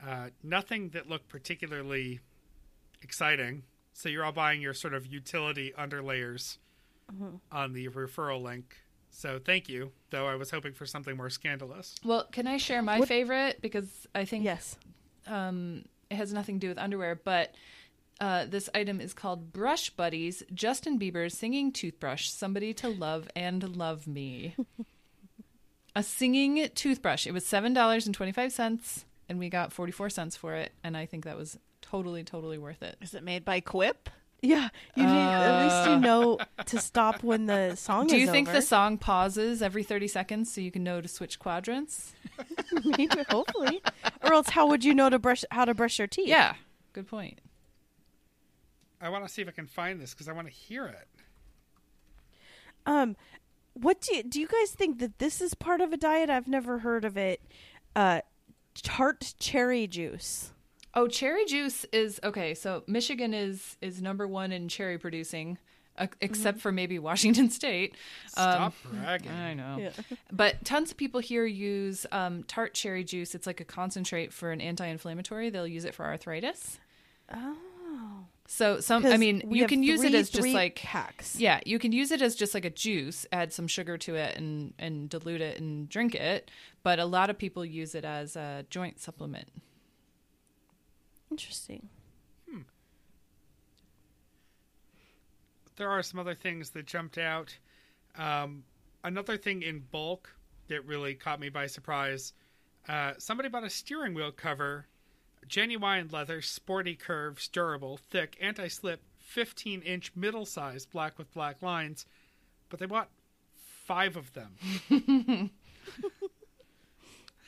[0.06, 2.20] Uh, nothing that looked particularly
[3.02, 3.62] exciting.
[3.94, 6.58] So you're all buying your sort of utility underlayers
[7.50, 8.76] on the referral link.
[9.10, 9.92] So thank you.
[10.10, 11.94] Though I was hoping for something more scandalous.
[12.04, 14.78] Well, can I share my What- favorite because I think Yes.
[15.26, 17.54] um, it has nothing to do with underwear, but
[18.20, 23.76] uh, this item is called Brush Buddies Justin Bieber's Singing Toothbrush Somebody to Love and
[23.76, 24.54] Love Me.
[25.96, 27.26] a singing toothbrush.
[27.26, 31.58] It was $7.25, and we got 44 cents for it, and I think that was
[31.80, 32.96] totally, totally worth it.
[33.00, 34.08] Is it made by Quip?
[34.44, 38.12] Yeah, you need at least you know to stop when the song is.
[38.12, 38.58] Do you think over.
[38.58, 42.12] the song pauses every 30 seconds so you can know to switch quadrants?
[42.84, 43.80] Maybe, hopefully,
[44.20, 46.26] or else how would you know to brush how to brush your teeth?
[46.26, 46.54] Yeah,
[46.92, 47.38] good point.
[49.02, 51.08] I want to see if I can find this because I want to hear it.
[52.86, 53.16] Um,
[53.74, 56.30] what do you, do you guys think that this is part of a diet?
[56.30, 57.40] I've never heard of it.
[57.96, 58.20] Uh,
[58.82, 60.52] tart cherry juice.
[60.94, 62.54] Oh, cherry juice is okay.
[62.54, 65.56] So Michigan is is number one in cherry producing,
[65.96, 67.94] uh, except for maybe Washington State.
[68.28, 69.30] Stop Um, bragging.
[69.32, 69.76] I know.
[69.80, 69.90] Yeah.
[70.32, 73.34] But tons of people here use um, tart cherry juice.
[73.34, 75.48] It's like a concentrate for an anti-inflammatory.
[75.50, 76.78] They'll use it for arthritis.
[77.34, 81.36] Oh, So some, I mean, you can use it as just like hacks.
[81.36, 83.24] yeah, you can use it as just like a juice.
[83.32, 86.50] Add some sugar to it and and dilute it and drink it.
[86.82, 89.48] But a lot of people use it as a joint supplement.
[91.30, 91.88] Interesting.
[95.76, 97.56] there are some other things that jumped out.
[98.18, 98.64] Um,
[99.02, 100.28] another thing in bulk
[100.68, 102.34] that really caught me by surprise
[102.88, 104.86] uh, somebody bought a steering wheel cover,
[105.46, 111.62] genuine leather, sporty curves, durable, thick, anti slip, 15 inch, middle sized, black with black
[111.62, 112.06] lines,
[112.68, 113.08] but they bought
[113.86, 114.56] five of them.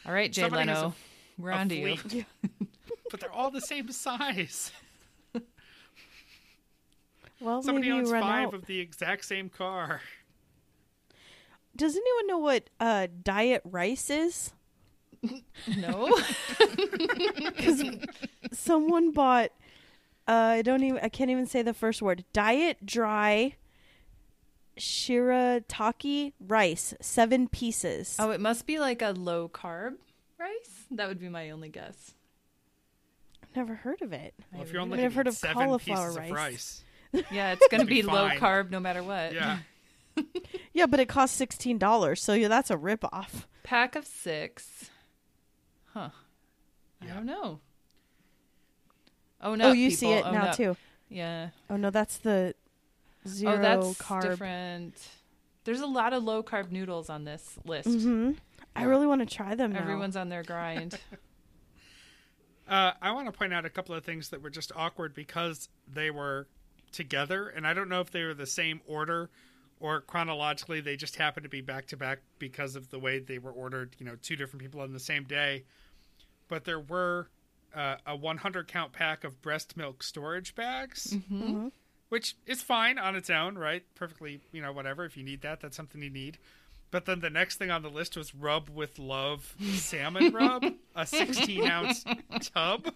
[0.07, 0.95] All right, Jay Somebody Leno, a-
[1.41, 1.97] we're on to you.
[1.97, 2.27] fleet.
[3.11, 4.71] but they're all the same size.
[7.41, 8.55] Well, Somebody owns five out.
[8.55, 10.01] of the exact same car.
[11.77, 14.53] Does anyone know what uh, diet rice is?
[15.79, 16.17] No,
[17.47, 17.83] Because
[18.53, 19.51] Someone bought.
[20.27, 20.99] Uh, I don't even.
[21.03, 22.25] I can't even say the first word.
[22.33, 23.55] Diet dry.
[24.79, 28.17] Shirataki rice, seven pieces.
[28.19, 29.95] oh, it must be like a low carb
[30.39, 30.87] rice.
[30.91, 32.15] That would be my only guess.
[33.43, 34.35] I've never heard of it.
[34.53, 36.31] Well, if I you're really only I've gonna heard of seven cauliflower pieces rice.
[36.31, 36.85] of rice,
[37.31, 39.33] Yeah, it's going to Be be low carb no matter what.
[39.35, 39.59] yeah.
[40.73, 43.45] Yeah, but it costs sixteen dollars, so yeah, that's a ripoff.
[43.63, 44.91] Pack of six.
[45.95, 46.11] Huh.
[47.01, 47.61] I don't know.
[49.41, 49.69] Oh no!
[49.69, 50.77] oh, you see it now too.
[51.09, 51.51] Yeah.
[51.71, 52.55] Oh no, that's the
[53.29, 54.23] zero oh, that's carb.
[54.23, 55.09] different.
[55.63, 57.89] There's a lot of low carb noodles on this list.
[57.89, 58.33] hmm
[58.77, 59.81] I really want to try them now.
[59.81, 60.99] Everyone's on their grind.
[62.67, 65.69] Uh, I want to point out a couple of things that were just awkward because
[65.87, 66.49] they were
[66.93, 69.29] together, and I don't know if they were the same order
[69.81, 73.39] or chronologically they just happened to be back to back because of the way they
[73.39, 73.95] were ordered.
[73.99, 75.65] You know, two different people on the same day.
[76.49, 77.29] But there were
[77.75, 81.73] uh, a 100 count pack of breast milk storage bags, Mhm.
[82.09, 83.83] which is fine on its own, right?
[83.97, 85.05] Perfectly, you know, whatever.
[85.05, 86.39] If you need that, that's something you need.
[86.93, 90.65] But then the next thing on the list was Rub with Love Salmon Rub,
[90.95, 92.05] a 16 ounce
[92.55, 92.95] tub.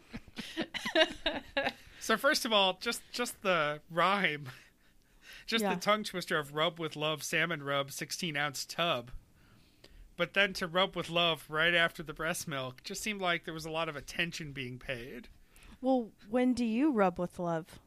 [2.00, 4.48] so first of all, just just the rhyme,
[5.46, 5.74] just Yeah.
[5.74, 9.10] the tongue twister of Rub with Love Salmon Rub 16 ounce tub.
[10.18, 13.54] But then to rub with love right after the breast milk just seemed like there
[13.54, 15.28] was a lot of attention being paid.
[15.80, 17.78] Well, when do you rub with love?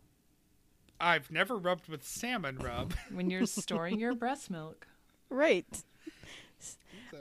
[0.97, 2.93] I've never rubbed with salmon rub.
[3.11, 4.87] when you're storing your breast milk.
[5.29, 5.83] Right.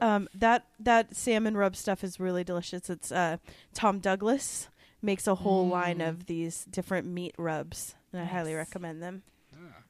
[0.01, 2.89] Um, that that salmon rub stuff is really delicious.
[2.89, 3.39] It's uh,
[3.75, 4.69] Tom Douglas
[5.03, 9.25] makes a whole line of these different meat rubs, and I highly recommend them.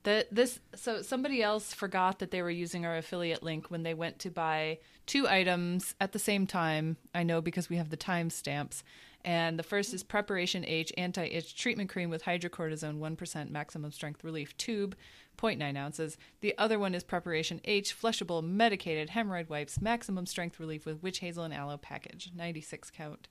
[0.03, 3.92] The, this so somebody else forgot that they were using our affiliate link when they
[3.92, 6.96] went to buy two items at the same time.
[7.14, 8.82] I know because we have the timestamps.
[9.24, 14.24] And the first is Preparation H Anti Itch Treatment Cream with Hydrocortisone 1% Maximum Strength
[14.24, 14.96] Relief Tube,
[15.36, 16.16] 0.9 ounces.
[16.40, 21.18] The other one is Preparation H Flushable Medicated Hemorrhoid Wipes Maximum Strength Relief with Witch
[21.18, 23.28] Hazel and Aloe Package, 96 count.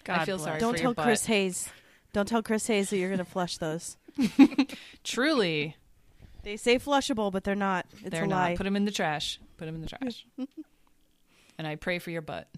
[0.00, 0.46] I God feel bless.
[0.46, 1.04] sorry Don't for tell your butt.
[1.04, 1.68] Chris Hayes.
[2.12, 3.96] Don't tell Chris Hayes that you're going to flush those.
[5.04, 5.76] Truly,
[6.42, 7.86] They say flushable, but they're not.
[8.02, 8.50] It's they're a lie.
[8.50, 8.58] not.
[8.58, 9.40] Put them in the trash.
[9.56, 10.26] Put them in the trash.
[11.58, 12.48] and I pray for your butt.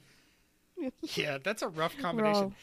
[1.15, 2.55] yeah, that's a rough Well, combination.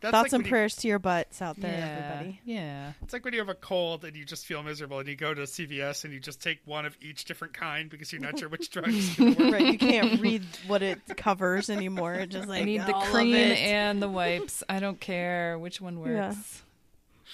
[0.00, 2.40] That's Thoughts like and when you- prayers to your butts out there, yeah, everybody.
[2.44, 2.92] Yeah.
[3.02, 5.34] It's like when you have a cold and you just feel miserable and you go
[5.34, 8.48] to CVS and you just take one of each different kind because you're not sure
[8.48, 9.52] which drug is going to work.
[9.54, 12.14] right, you can't read what it covers anymore.
[12.14, 14.62] It's just like I need the cream and the wipes.
[14.68, 16.28] I don't care which one Yeah.
[16.28, 16.62] works.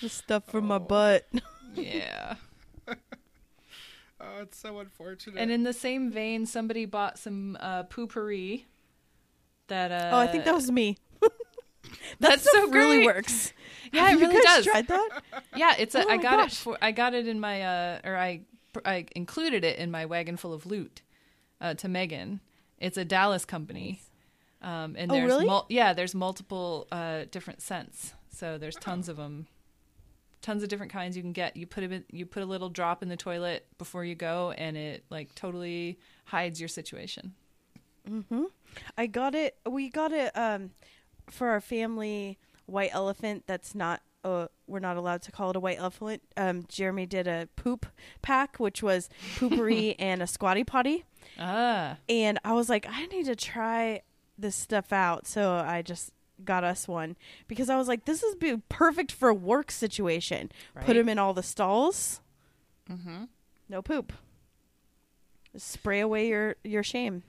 [0.01, 0.79] the stuff from my Oh.
[0.81, 1.27] butt.
[1.75, 2.37] Yeah.
[4.21, 5.39] Oh, it's so unfortunate.
[5.39, 8.65] And in the same vein, somebody bought some uh, Poo-Pourri.
[9.69, 10.97] That uh, oh, I think that was me.
[12.21, 13.53] that's Stuff so really works.
[13.93, 14.65] Yeah, it really you guys does.
[14.67, 15.23] Tried that?
[15.57, 16.05] Yeah, it's a.
[16.05, 16.77] Oh I got it for.
[16.83, 17.63] I got it in my.
[17.63, 18.41] Uh, or I.
[18.85, 21.03] I included it in my wagon full of loot.
[21.61, 22.41] Uh, to Megan,
[22.79, 24.03] it's a Dallas company.
[24.61, 25.47] Um, and Oh, there's really?
[25.47, 28.15] mul- yeah, there's multiple uh, different scents.
[28.31, 29.47] So there's tons of them.
[30.43, 31.57] Tons of different kinds you can get.
[31.57, 34.77] You put a you put a little drop in the toilet before you go, and
[34.77, 37.35] it like totally hides your situation.
[38.11, 38.47] Mhm.
[38.99, 39.57] I got it.
[39.69, 40.71] We got it um,
[41.31, 43.45] for our family white elephant.
[43.47, 46.23] That's not uh, we're not allowed to call it a white elephant.
[46.37, 47.85] Um, Jeremy did a poop
[48.23, 51.05] pack, which was Poo-Pourri and a squatty potty.
[51.39, 54.01] Ah, And I was like, I need to try
[54.39, 55.27] this stuff out.
[55.27, 56.11] So I just
[56.43, 57.17] got us one
[57.49, 60.51] because I was like, this is be perfect for a work situation.
[60.75, 60.97] Put Right.
[60.97, 62.23] them in all the stalls.
[62.91, 63.25] Mm-hmm.
[63.69, 64.13] No poop.
[65.57, 67.23] Spray away your your shame.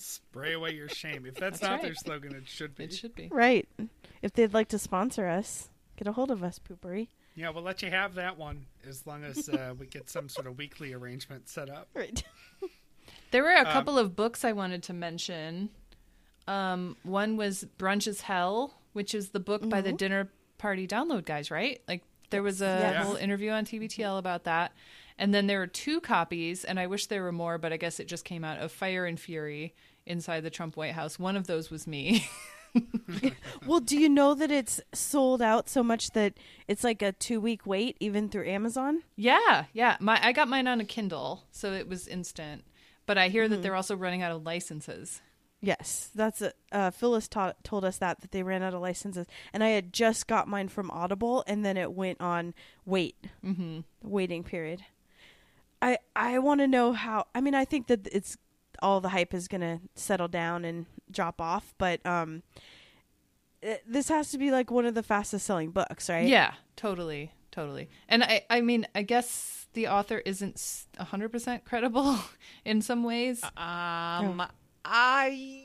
[0.00, 1.26] Spray away your shame.
[1.26, 1.82] If that's, That's not right.
[1.82, 2.84] their slogan, it should be.
[2.84, 3.28] it should be.
[3.30, 3.68] Right.
[4.22, 7.08] If they'd like to sponsor us, get a hold of us, Poo-Pourri.
[7.36, 10.46] Yeah, we'll let you have that one as long as uh, we get some sort
[10.46, 11.88] of weekly arrangement set up.
[11.94, 12.22] Right.
[13.32, 15.70] There were a Um, couple of books I wanted to mention.
[16.48, 21.24] Um, one was Brunch is Hell, which is the book by the Dinner Party Download
[21.24, 21.80] guys, right?
[21.86, 23.04] Like there was a Yes.
[23.06, 24.72] whole interview on TBTL about that.
[25.18, 28.00] And then there were two copies, and I wish there were more, but I guess
[28.00, 29.74] it just came out of Fire and Fury
[30.06, 31.18] inside the Trump White House.
[31.18, 32.28] One of those was me.
[33.66, 36.34] Well, do you know that it's sold out so much that
[36.68, 39.02] it's like a two week wait even through Amazon?
[39.16, 39.96] yeah, yeah.
[39.98, 42.62] My I got mine on a Kindle, so it was instant.
[43.06, 45.20] But I hear that they're also running out of licenses.
[45.60, 49.26] Yes, that's a, uh, Phyllis taught, told us that that they ran out of licenses,
[49.52, 52.54] and I had just got mine from Audible, and then it went on
[52.86, 53.80] wait, Mm-hmm.
[54.02, 54.82] waiting period.
[55.82, 57.26] I I want to know how.
[57.34, 58.36] I mean, I think that it's
[58.82, 62.42] all the hype is gonna settle down and drop off, but um,
[63.62, 66.26] it, this has to be like one of the fastest selling books, right?
[66.26, 67.88] Yeah, totally, totally.
[68.08, 72.18] And I, I mean, I guess the author isn't a hundred percent credible
[72.64, 73.42] in some ways.
[73.44, 74.42] Um,
[74.84, 75.64] I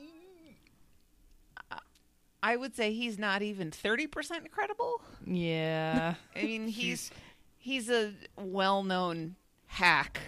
[2.44, 5.02] I would say he's not even thirty percent credible.
[5.26, 7.10] Yeah, I mean, he's
[7.58, 9.36] he's a well-known
[9.66, 10.20] hack.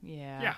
[0.00, 0.54] yeah, Yeah,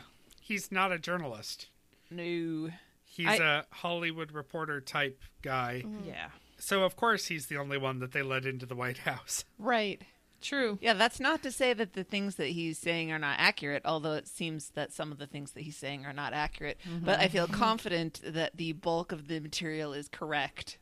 [0.50, 1.68] he's not a journalist.
[2.10, 2.70] No,
[3.04, 5.82] He's I- a Hollywood reporter type guy.
[5.86, 6.08] Mm-hmm.
[6.08, 6.28] yeah.
[6.58, 9.44] So of course he's the only one that they let into the White House.
[9.58, 10.00] right?
[10.42, 10.78] True.
[10.80, 14.14] Yeah, that's not to say that the things that he's saying are not accurate, although
[14.14, 16.78] it seems that some of the things that he's saying are not accurate.
[16.88, 17.04] Mm-hmm.
[17.04, 20.78] But I feel confident that the bulk of the material is correct.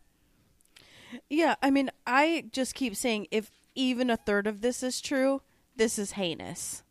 [1.28, 5.42] Yeah, I mean, I just keep saying if even a third of this is true,
[5.76, 6.82] this is heinous.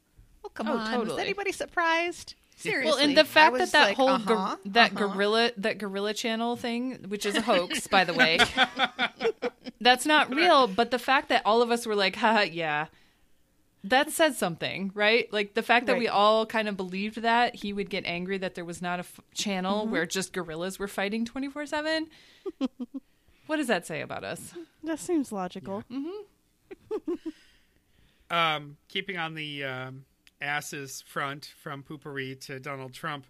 [0.44, 0.80] Well, come Oh, on.
[0.80, 1.22] Was totally.
[1.22, 2.36] anybody surprised?
[2.60, 2.90] Seriously.
[2.90, 5.08] Well, and the fact that that like, whole uh-huh, that uh-huh.
[5.14, 8.40] gorilla that gorilla channel thing, which is a hoax, by the way,
[9.82, 10.68] that's not real.
[10.68, 12.88] But the fact that all of us were like, "Haha, yeah,"
[13.84, 15.32] that says something, right?
[15.32, 18.56] Like the fact that we all kind of believed that he would get angry that
[18.56, 19.92] there was not a f- channel Mm-hmm.
[19.92, 22.08] where just gorillas were fighting twenty four seven.
[23.46, 24.54] What does that say about us?
[24.84, 25.84] That seems logical.
[28.30, 30.04] Um, keeping on the um,
[30.42, 33.26] asses front from Poo-Pourri to Donald Trump,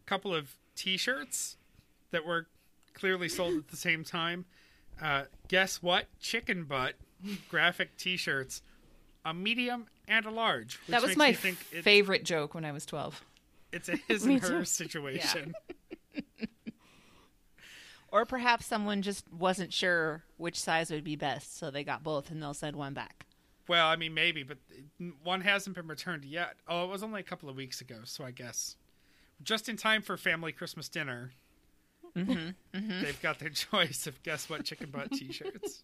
[0.00, 1.56] a couple of T-shirts
[2.10, 2.46] that were
[2.92, 4.44] clearly sold at the same time.
[5.02, 6.06] Uh, guess what?
[6.20, 6.94] Chicken butt
[7.48, 8.62] graphic T-shirts,
[9.24, 10.78] a medium and a large.
[10.88, 13.22] That was my me think it's, favorite joke when I was twelve.
[13.72, 15.54] it's a his and her situation.
[18.12, 22.30] Or perhaps someone just wasn't sure which size would be best, so they got both
[22.30, 23.26] and they'll send one back.
[23.66, 24.58] Well, I mean, maybe, but
[25.22, 26.56] one hasn't been returned yet.
[26.68, 28.76] Oh, it was only a couple of weeks ago, so I guess
[29.42, 31.32] just in time for family Christmas dinner.
[33.02, 35.82] They've got their choice of guess what chicken butt t-shirts.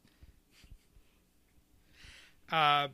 [2.53, 2.89] uh,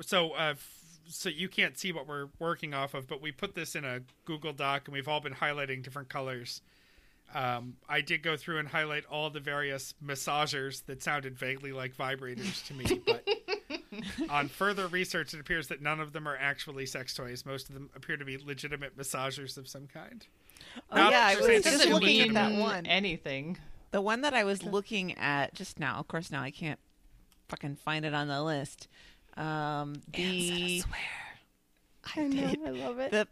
[0.00, 0.74] so, uh, f-
[1.08, 4.00] so you can't see what we're working off of, but we put this in a
[4.24, 6.62] Google Doc, and we've all been highlighting different colors.
[7.34, 11.94] Um, I did go through and highlight all the various massagers that sounded vaguely like
[11.94, 13.27] vibrators to me, but
[14.30, 17.44] on further research, it appears that none of them are actually sex toys.
[17.46, 20.26] Most of them appear to be legitimate massagers of some kind.
[20.90, 22.86] Oh, Not yeah, I was just this Doesn't is looking at that one.
[22.86, 23.58] anything.
[23.90, 26.78] The one that I was looking at just now, of course, now I can't
[27.48, 28.88] fucking find it on the list.
[29.36, 30.82] Um, the
[32.16, 32.60] I, I know, did.
[32.66, 33.10] I love it.
[33.12, 33.28] the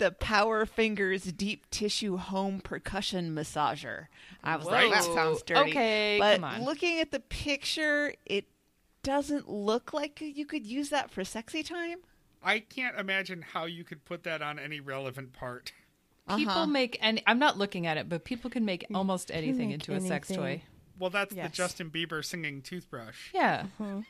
[0.00, 4.06] the Power Fingers Deep Tissue Home Percussion Massager.
[4.42, 5.70] I was like, that sounds dirty.
[5.70, 6.64] Okay, but come on.
[6.64, 8.46] looking at the picture, it
[9.02, 11.98] doesn't look like you could use that for sexy time.
[12.42, 15.72] I can't imagine how you could put that on any relevant part.
[16.36, 16.66] People Uh-huh.
[16.66, 17.22] make any.
[17.26, 20.28] I'm not looking at it, but people can make almost anything make into a sex
[20.28, 20.62] toy.
[20.98, 23.30] Well, that's the Justin Bieber singing toothbrush.
[23.34, 23.66] Yeah.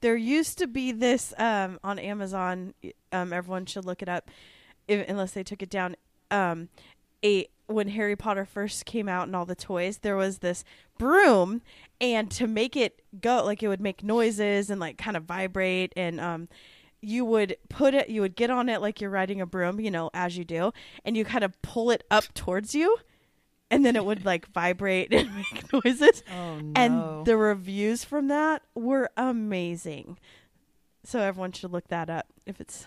[0.00, 2.74] There used to be this um, on Amazon.
[3.10, 4.30] Um, everyone should look it up,
[4.86, 5.96] if, unless they took it down.
[6.30, 6.68] Um,
[7.24, 10.64] a when Harry Potter first came out and all the toys, there was this
[10.98, 11.62] broom,
[12.00, 15.92] and to make it go, like it would make noises and like kind of vibrate,
[15.96, 16.48] and um,
[17.00, 19.90] you would put it, you would get on it like you're riding a broom, you
[19.90, 20.72] know, as you do,
[21.04, 22.96] and you kind of pull it up towards you,
[23.70, 26.22] and then it would like vibrate and make noises.
[26.30, 26.72] Oh no.
[26.76, 30.18] And the reviews from that were amazing.
[31.04, 32.86] So everyone should look that up if it's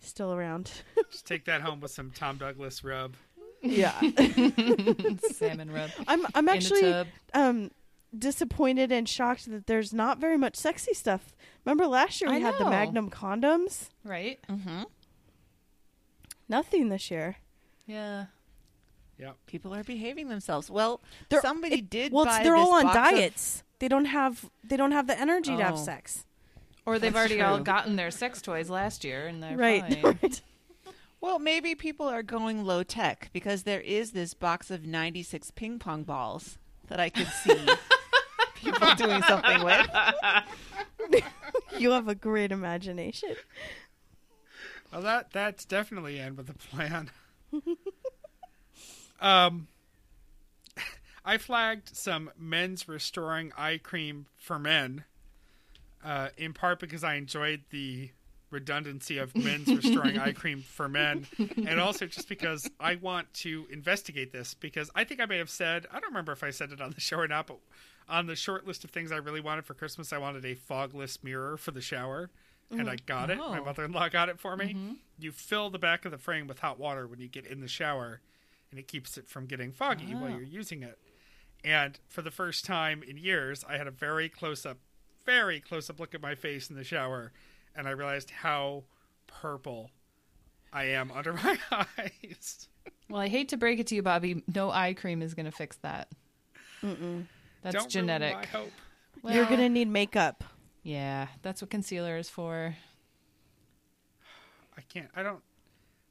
[0.00, 0.70] still around.
[1.10, 3.14] Just take that home with some Tom Douglas rub.
[3.62, 3.98] Yeah.
[5.32, 7.04] salmon rub I'm I'm actually
[7.34, 7.70] um
[8.16, 11.34] disappointed and shocked that there's not very much sexy stuff.
[11.64, 12.70] Remember last year we I had the know.
[12.70, 13.88] Magnum condoms?
[14.04, 14.38] right?
[14.50, 14.82] Mm-hmm.
[16.48, 17.36] Nothing this year.
[17.86, 18.26] Yeah.
[19.18, 19.36] Yep.
[19.46, 20.70] People are behaving themselves.
[20.70, 22.12] Well, They're- somebody it- did.
[22.12, 23.62] Well, buy they're all on box of- diets.
[23.78, 25.76] They don't have they don't have the energy to have Oh.
[25.76, 26.24] sex.
[26.84, 27.64] Or they've That's already all true.
[27.64, 29.82] gotten their sex toys last year and they're right.
[30.02, 30.18] fine.
[30.22, 30.42] right.
[31.22, 35.78] Well, maybe people are going low tech because there is this box of 96 ping
[35.78, 36.58] pong balls
[36.88, 37.64] that I could see
[38.56, 39.88] people doing something with.
[41.78, 43.34] You have a great imagination.
[44.92, 47.10] Well, that that's definitely end with the plan.
[49.20, 49.66] um,
[51.24, 55.04] I flagged some men's restoring eye cream for men,
[56.04, 58.10] uh, in part because I enjoyed the
[58.52, 63.66] redundancy of men's restoring eye cream for men, and also just because I want to
[63.70, 66.70] investigate this because I think I may have said I don't remember if I said
[66.72, 67.58] it on the show or not, but
[68.08, 71.22] on the short list of things I really wanted for Christmas, I wanted a fogless
[71.24, 72.30] mirror for the shower.
[72.70, 73.36] And I got it.
[73.36, 73.64] My Oh.
[73.66, 74.72] mother in law got it for me.
[74.72, 74.92] Mm-hmm.
[75.18, 77.68] You fill the back of the frame with hot water when you get in the
[77.68, 78.22] shower,
[78.70, 80.36] and it keeps it from getting foggy while Oh.
[80.36, 80.98] you're using it.
[81.62, 84.78] And for the first time in years, I had a very close up,
[85.26, 87.30] very close up look at my face in the shower,
[87.76, 88.84] and I realized how
[89.26, 89.90] purple
[90.72, 92.68] I am under my eyes.
[93.08, 94.42] Well, I hate to break it to you, Bobby.
[94.54, 96.08] No eye cream is going to fix that.
[96.82, 98.34] That's Don't ruin genetic.
[98.34, 98.72] my hope.
[99.24, 100.42] You're gonna need makeup.
[100.82, 102.74] Yeah, that's what concealer is for.
[104.76, 105.08] I can't.
[105.14, 105.40] I don't.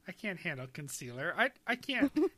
[0.08, 1.34] I can't handle concealer.
[1.38, 1.50] I.
[1.68, 2.12] I can't.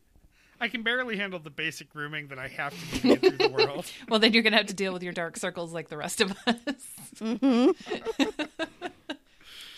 [0.62, 3.50] I can barely handle the basic grooming that I have to do to get through
[3.50, 3.86] the world.
[4.08, 6.22] Well, then you're going to have to deal with your dark circles like the rest
[6.22, 6.56] of us.
[6.66, 8.83] Just mm-hmm.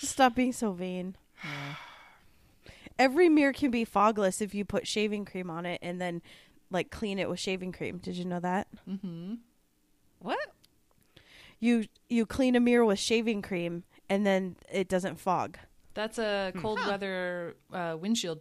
[0.06, 1.16] Stop being so vain.
[2.98, 6.22] Every mirror can be fogless if you put shaving cream on it and then
[6.72, 7.98] like clean it with shaving cream.
[7.98, 8.68] Did you know that?
[8.90, 9.36] mm-hmm.
[10.20, 10.40] What?
[11.60, 15.58] You you clean a mirror with shaving cream and then it doesn't fog.
[15.94, 18.40] That's a cold weather uh, windshield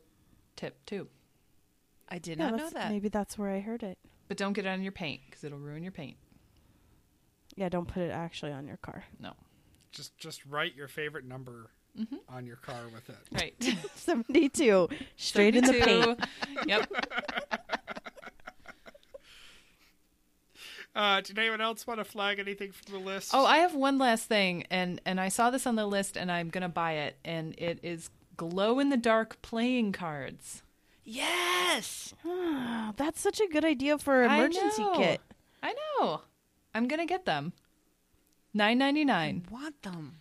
[0.57, 1.09] tip, too.
[2.09, 2.91] I did Yeah, not know that.
[2.91, 3.97] Maybe that's where I heard it.
[4.27, 6.17] But don't get it on your paint because it'll ruin your paint.
[7.57, 9.05] Yeah, don't put it actually on your car.
[9.21, 9.35] No.
[9.95, 11.70] Just just write your favorite number
[12.28, 13.16] on your car with it.
[13.32, 13.76] Right.
[13.95, 16.24] 72 straight in the paint.
[16.66, 16.90] Yep.
[20.97, 23.32] Uh, did anyone else want to flag anything from the list?
[23.34, 26.30] Oh, I have one last thing, and and I saw this on the list, and
[26.30, 30.62] I'm gonna buy it, and it is glow in the dark playing cards.
[31.03, 32.14] Yes.
[32.24, 35.20] Ah, that's such a good idea for an emergency I kit.
[35.64, 36.20] I know.
[36.72, 37.55] I'm gonna get them.
[38.55, 39.47] Nine ninety I nine.
[39.51, 40.19] want them.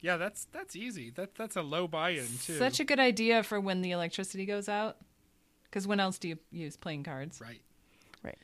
[0.00, 1.10] yeah, that's that's easy.
[1.10, 2.56] That that's a low buy-in too.
[2.56, 4.96] Such a good idea for when the electricity goes out.
[5.64, 7.40] Because when else do you use playing cards?
[7.40, 7.60] right.
[8.22, 8.38] Right.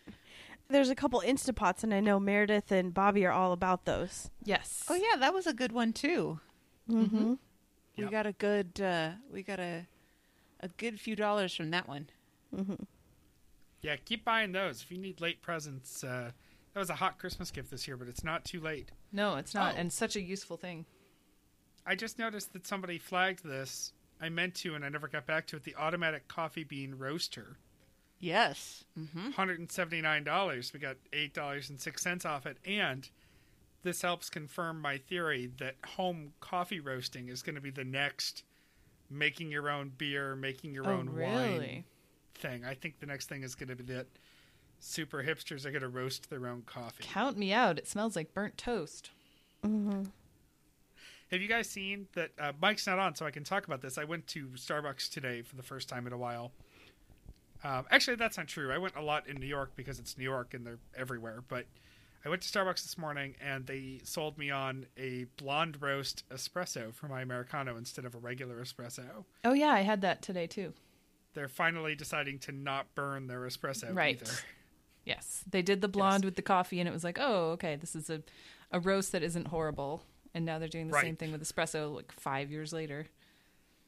[0.69, 4.31] There's a couple Instapots, and I know Meredith and Bobby are all about those.
[4.43, 4.85] Yes.
[4.89, 6.41] Oh yeah, that was a good one too.
[6.91, 7.35] Mm-hmm.
[7.97, 8.11] We Yep.
[8.11, 8.81] got a good.
[8.81, 9.87] Uh, we got a
[10.61, 12.09] a good few dollars from that one.
[12.55, 12.87] Mhm.
[13.83, 16.03] Yeah, keep buying those if you need late presents.
[16.03, 16.33] Uh,
[16.77, 18.93] that was a hot Christmas gift this year, but it's not too late.
[19.11, 19.79] No, it's not, Oh.
[19.79, 20.85] and such a useful thing.
[21.87, 23.95] I just noticed that somebody flagged this.
[24.21, 25.65] I meant to, and I never got back to it.
[25.65, 27.57] The automatic coffee bean roaster,
[28.19, 28.85] Yes.
[28.99, 29.31] Mm-hmm.
[29.31, 30.75] hundred and seventy nine dollars.
[30.75, 33.09] We got eight dollars and six cents off it, and
[33.83, 38.43] this helps confirm my theory that home coffee roasting is going to be the next
[39.09, 41.59] making your own beer, making your oh, own really?
[41.59, 41.85] wine
[42.35, 42.67] thing.
[42.67, 44.09] I think the next thing is going to be that
[44.79, 47.05] super hipsters are going to roast their own coffee.
[47.05, 47.79] Count me out.
[47.79, 49.11] It smells like burnt toast.
[49.65, 50.05] Mm-hmm.
[51.33, 52.31] Have you guys seen that?
[52.39, 53.99] Uh, Mike's not on, so I can talk about this.
[53.99, 56.53] I went to Starbucks today for the first time in a while.
[57.65, 58.71] Um, actually, that's not true.
[58.73, 61.43] I went a lot in New York because it's New York and they're everywhere.
[61.49, 61.67] But
[62.25, 66.95] I went to Starbucks this morning and they sold me on a blonde roast espresso
[66.95, 69.25] for my Americano instead of a regular espresso.
[69.45, 70.75] Oh yeah, I had that today too.
[71.35, 74.21] They're finally deciding to not burn their espresso Right.
[74.21, 74.31] either.
[75.07, 77.97] Yes, they did the blonde with the coffee, and it was like, oh, okay, this
[77.97, 78.23] is a
[78.73, 80.03] a roast that isn't horrible.
[80.35, 81.05] And now they're doing the Right.
[81.05, 83.07] same thing with espresso, like five years later.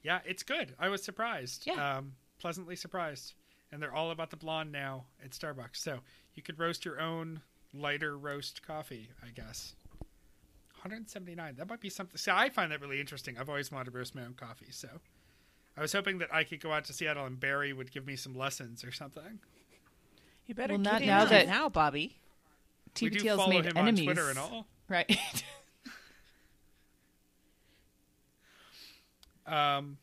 [0.02, 0.74] Yeah, it's good.
[0.78, 1.66] I was surprised.
[1.66, 1.96] Yeah.
[1.98, 3.34] Um, pleasantly surprised.
[3.72, 5.76] And they're all about the blonde now at Starbucks.
[5.76, 5.98] So
[6.34, 7.42] you could roast your own
[7.74, 9.74] lighter roast coffee, I guess.
[10.82, 11.56] 179.
[11.56, 12.16] That might be something.
[12.16, 13.36] See, I find that really interesting.
[13.36, 14.70] I've always wanted to roast my own coffee.
[14.70, 14.88] So
[15.76, 18.16] I was hoping that I could go out to Seattle and Barry would give me
[18.16, 19.40] some lessons or something.
[20.48, 22.16] You better Well, not in now it that- now, Bobby.
[23.00, 24.00] we do TBTL's made him enemies.
[24.00, 24.66] on Twitter and all.
[24.88, 25.08] Right.
[29.46, 29.96] Um,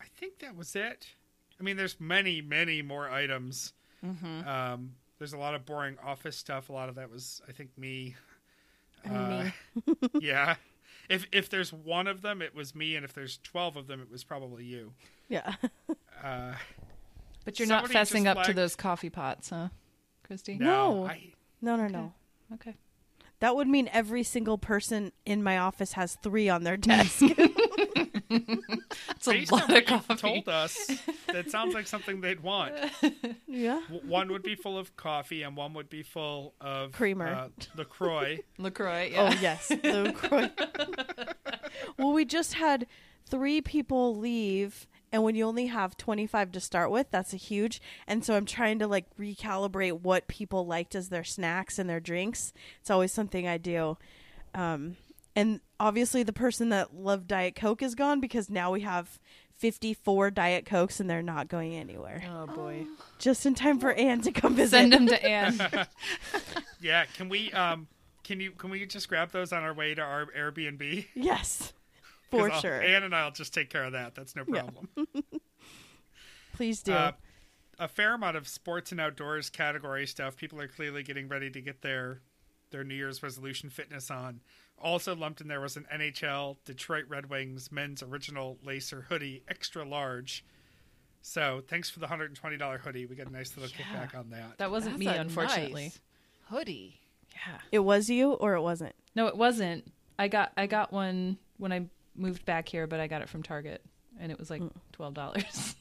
[0.00, 1.08] I think that was it.
[1.60, 3.74] I mean, there's many, many more items.
[4.02, 4.48] Mm-hmm.
[4.48, 6.70] Um, there's a lot of boring office stuff.
[6.70, 8.16] A lot of that was, I think, me.
[9.06, 9.50] Uh,
[10.20, 10.56] yeah.
[11.10, 14.00] If if there's one of them, it was me, and if there's twelve of them,
[14.00, 14.92] it was probably you.
[15.28, 15.54] Yeah.
[16.24, 16.54] Uh,
[17.48, 19.68] but you're not fessing just up to those coffee pots, huh,
[20.24, 20.56] Christy?
[20.58, 20.66] no,
[21.02, 21.06] No.
[21.06, 21.32] I,
[21.62, 22.12] no, no, no.
[22.54, 22.74] Okay.
[23.40, 27.22] That would mean every single person in my office has three on their desk.
[28.30, 30.14] It's a based on lot what of you've coffee.
[30.16, 30.90] told us,
[31.32, 32.74] that sounds like something they'd want.
[33.46, 33.80] yeah.
[33.88, 37.28] W- One would be full of coffee, and one would be full of Creamer.
[37.28, 38.38] uh, LaCroix.
[38.58, 39.10] LaCroix.
[39.12, 39.30] Yeah.
[39.34, 40.50] Oh yes, the LaCroix.
[41.98, 42.86] well, we just had
[43.28, 47.36] three people leave, and when you only have twenty five to start with, that's a
[47.38, 47.80] huge.
[48.06, 52.00] And so I'm trying to like recalibrate what people liked as their snacks and their
[52.00, 52.52] drinks.
[52.80, 53.96] It's always something I do.
[54.54, 54.96] Um,
[55.36, 59.18] and obviously, the person that loved Diet Coke is gone because now we have.
[59.58, 62.22] 54 Diet Cokes and they're not going anywhere.
[62.30, 62.86] Oh boy.
[63.18, 64.70] Just in time for Anne to come visit.
[64.70, 65.60] Send them to Anne.
[66.80, 67.88] Yeah, can we um
[68.22, 71.06] can you can we just grab those on our way to our Airbnb?
[71.12, 71.72] Yes, 'Cause
[72.30, 72.80] for I'll- sure.
[72.82, 74.14] Ann and I'll just take care of that.
[74.14, 74.62] That's no Yeah.
[74.62, 74.88] problem.
[76.54, 76.92] Please do.
[76.92, 77.12] Uh,
[77.78, 80.36] a fair amount of sports and outdoors category stuff.
[80.36, 82.20] People are clearly getting ready to get their
[82.70, 84.40] their New Year's resolution fitness on.
[84.80, 89.84] Also lumped in there was an NHL Detroit Red Wings men's original lacer hoodie, extra
[89.88, 90.44] large.
[91.22, 93.06] So thanks for the hundred and twenty dollar hoodie.
[93.06, 94.06] We got a nice little Yeah.
[94.06, 94.58] kickback on that.
[94.58, 95.82] That wasn't That's me, unfortunately.
[95.84, 96.00] nice
[96.50, 97.00] hoodie.
[97.32, 97.58] Yeah.
[97.70, 98.94] it was you or it wasn't?
[99.14, 99.86] No, it wasn't.
[100.18, 101.86] I got I got one when I
[102.18, 103.82] moved back here, but I got it from Target,
[104.20, 104.62] and it was like
[104.92, 105.74] twelve dollars.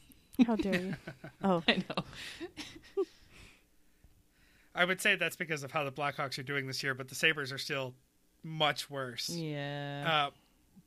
[0.45, 0.95] How dare you?
[1.43, 2.03] Oh, I know.
[4.75, 7.15] I would say that's because of how the Blackhawks are doing this year, but the
[7.15, 7.95] Sabres are still
[8.43, 9.29] much worse.
[9.29, 10.27] Yeah.
[10.27, 10.31] uh,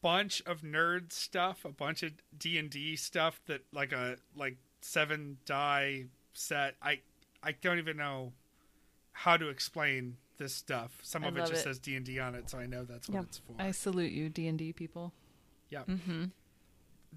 [0.03, 4.57] bunch of nerd stuff, a bunch of D and D stuff that like a like
[4.80, 6.76] seven die set.
[6.80, 7.01] I
[7.42, 8.32] I don't even know
[9.12, 10.96] how to explain this stuff.
[11.03, 11.59] Some I of it just it.
[11.59, 13.22] says D and D on it, so I know that's what Yeah.
[13.22, 13.55] it's for.
[13.59, 15.12] I salute you, D and D people.
[15.71, 16.25] Yeah, Mm-hmm.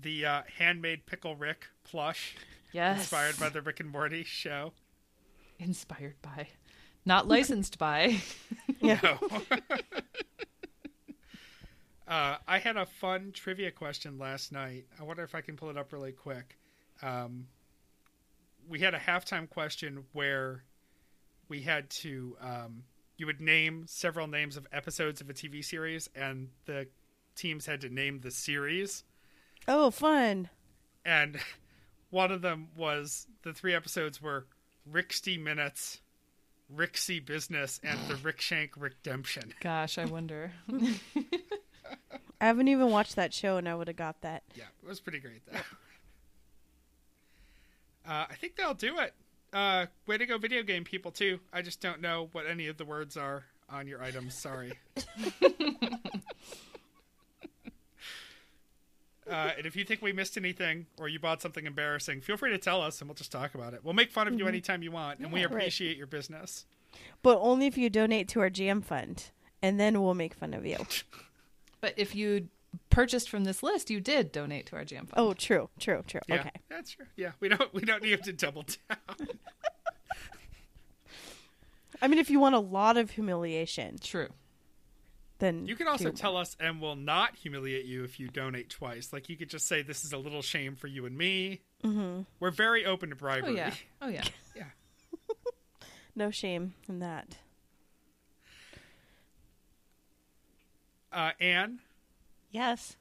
[0.02, 2.36] the uh, handmade pickle Rick plush,
[2.72, 3.00] Yes.
[3.00, 4.72] inspired by the Rick and Morty show.
[5.60, 6.48] Inspired by,
[7.06, 8.18] not licensed by.
[8.82, 9.00] yeah.
[9.04, 9.18] No.
[12.08, 14.86] uh, I had a fun trivia question last night.
[15.00, 16.58] I wonder if I can pull it up really quick.
[17.02, 17.48] Um,
[18.68, 20.64] we had a halftime question where
[21.50, 22.84] we had to um,
[23.18, 26.88] you would name several names of episodes of a TV series, and the
[27.36, 29.04] teams had to name the series.
[29.68, 30.50] Oh, fun.
[31.06, 31.40] And
[32.10, 34.46] one of them was the three episodes were
[34.92, 36.02] Rixty Minutes,
[36.70, 39.54] Ricksy Business, and the Rickshank Redemption.
[39.62, 40.52] Gosh, I wonder.
[42.42, 44.44] I haven't even watched that show, and I would have got that.
[44.56, 45.60] Yeah, it was pretty great though.
[48.06, 49.14] Uh, I think that'll do it.
[49.54, 51.40] Uh, way to go, video game people too.
[51.54, 54.34] I just don't know what any of the words are on your items.
[54.34, 54.74] Sorry.
[59.30, 62.52] Uh, and if you think we missed anything or you bought something embarrassing, feel free
[62.52, 63.82] to tell us and we'll just talk about it.
[63.84, 65.56] We'll make fun of you anytime you want, and we Yeah, right.
[65.56, 66.66] appreciate your business.
[67.22, 70.66] But only if you donate to our jam fund, and then we'll make fun of
[70.66, 70.78] you.
[71.82, 72.50] but if you
[72.90, 75.14] purchased from this list, you did donate to our jam fund.
[75.18, 76.22] Oh, true, true, true.
[76.28, 76.52] Yeah, Okay.
[76.70, 77.06] that's true.
[77.16, 79.28] Yeah, we don't we don't need to double down.
[82.02, 84.30] I mean, if you want a lot of humiliation, true.
[85.44, 89.12] Then You can also tell us, and we'll not humiliate you if you donate twice.
[89.14, 92.22] Like you could just say, "This is a little shame for you and me." Mm-hmm.
[92.40, 93.58] We're very open to bribery Oh bribery.
[93.58, 93.74] yeah.
[94.02, 94.24] Oh yeah.
[94.56, 94.64] yeah.
[96.16, 97.38] no shame in that.
[101.12, 101.80] Uh, Anne,
[102.50, 102.96] Yes.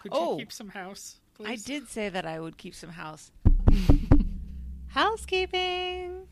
[0.00, 0.32] could Oh.
[0.34, 1.48] you keep some house, please?
[1.48, 3.32] I did say that I would keep some house.
[4.88, 6.26] Housekeeping.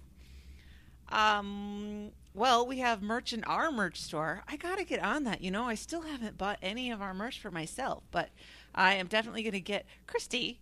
[1.09, 2.11] Um.
[2.37, 4.43] Well, we have merch in our merch store.
[4.47, 5.41] I gotta get on that.
[5.41, 8.29] You know, I still haven't bought any of our merch for myself, but
[8.75, 10.61] I am definitely gonna get Christy.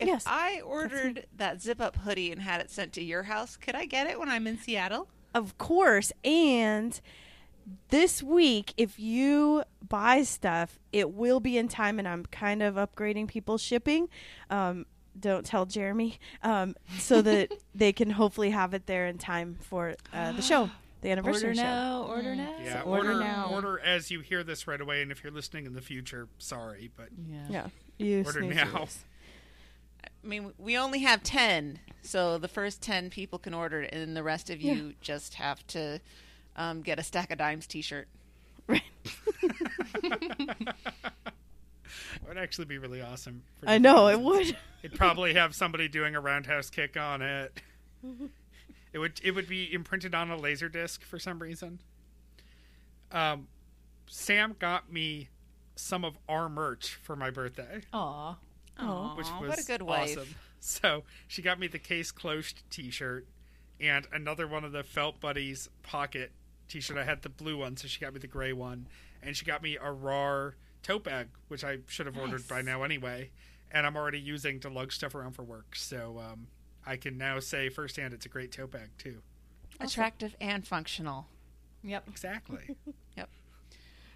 [0.00, 3.56] If Yes, I ordered that zip up hoodie and had it sent to your house,
[3.56, 5.06] could I get it when I'm in Seattle?
[5.32, 6.10] Of course.
[6.24, 7.00] And
[7.90, 12.74] this week, if you buy stuff, it will be in time, and I'm kind of
[12.74, 14.08] upgrading people's shipping.
[14.50, 14.86] Um,
[15.18, 19.94] don't tell Jeremy, um, so that they can hopefully have it there in time for
[20.12, 20.70] uh, the show
[21.02, 21.62] the anniversary Order show.
[21.62, 22.54] now, order now.
[22.62, 23.50] Yeah, So order order now.
[23.52, 26.90] order as you hear this right away, and if you're listening in the future, sorry,
[26.96, 27.46] but Yeah.
[27.50, 27.66] Yeah,
[27.98, 28.54] you Order snoozers.
[28.54, 28.86] now.
[30.04, 34.16] I mean, we only have 10, so the first 10 people can order it, and
[34.16, 36.00] the rest of you just have to
[36.56, 38.08] um, get a Stack of Dimes t shirt.
[38.66, 38.80] Right.
[42.14, 43.42] it would actually be really awesome.
[43.58, 44.56] for I know it would.
[44.82, 47.60] It'd probably have somebody doing a roundhouse kick on it.
[48.92, 51.80] It would it would be imprinted on a laser disc for some reason.
[53.10, 53.48] Um,
[54.06, 55.28] Sam got me
[55.76, 58.36] some of our merch for my birthday, Aw.
[58.78, 60.18] Oh, which was what a good wife.
[60.18, 60.34] awesome.
[60.60, 63.26] So she got me the case closed T-shirt
[63.80, 66.32] and another one of the Felt Buddies pocket
[66.68, 66.96] T-shirt.
[66.96, 68.86] I had the blue one, so she got me the gray one,
[69.22, 72.82] and she got me a RAR tote bag, which I should have ordered by now
[72.84, 73.30] anyway.
[73.72, 76.46] And I'm already using to lug stuff around for work, so um,
[76.86, 79.22] I can now say firsthand it's a great tote bag too.
[79.80, 81.26] Attractive and functional.
[81.82, 82.04] Yep.
[82.08, 82.76] Exactly.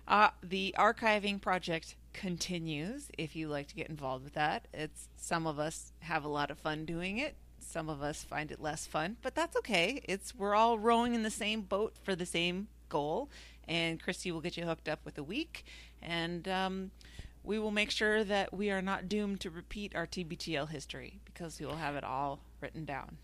[0.09, 3.11] Uh, the archiving project continues.
[3.19, 6.51] If you like to get involved with that, it's some of us have a lot
[6.51, 7.37] of fun doing it.
[7.61, 10.01] Some of us find it less fun, but that's okay.
[10.05, 13.29] It's we're all rowing in the same boat for the same goal.
[13.69, 15.67] And Christy will get you hooked up with a week,
[16.03, 16.91] and um,
[17.43, 21.59] we will make sure that we are not doomed to repeat our TBTL history because
[21.59, 23.19] we will have it all written down.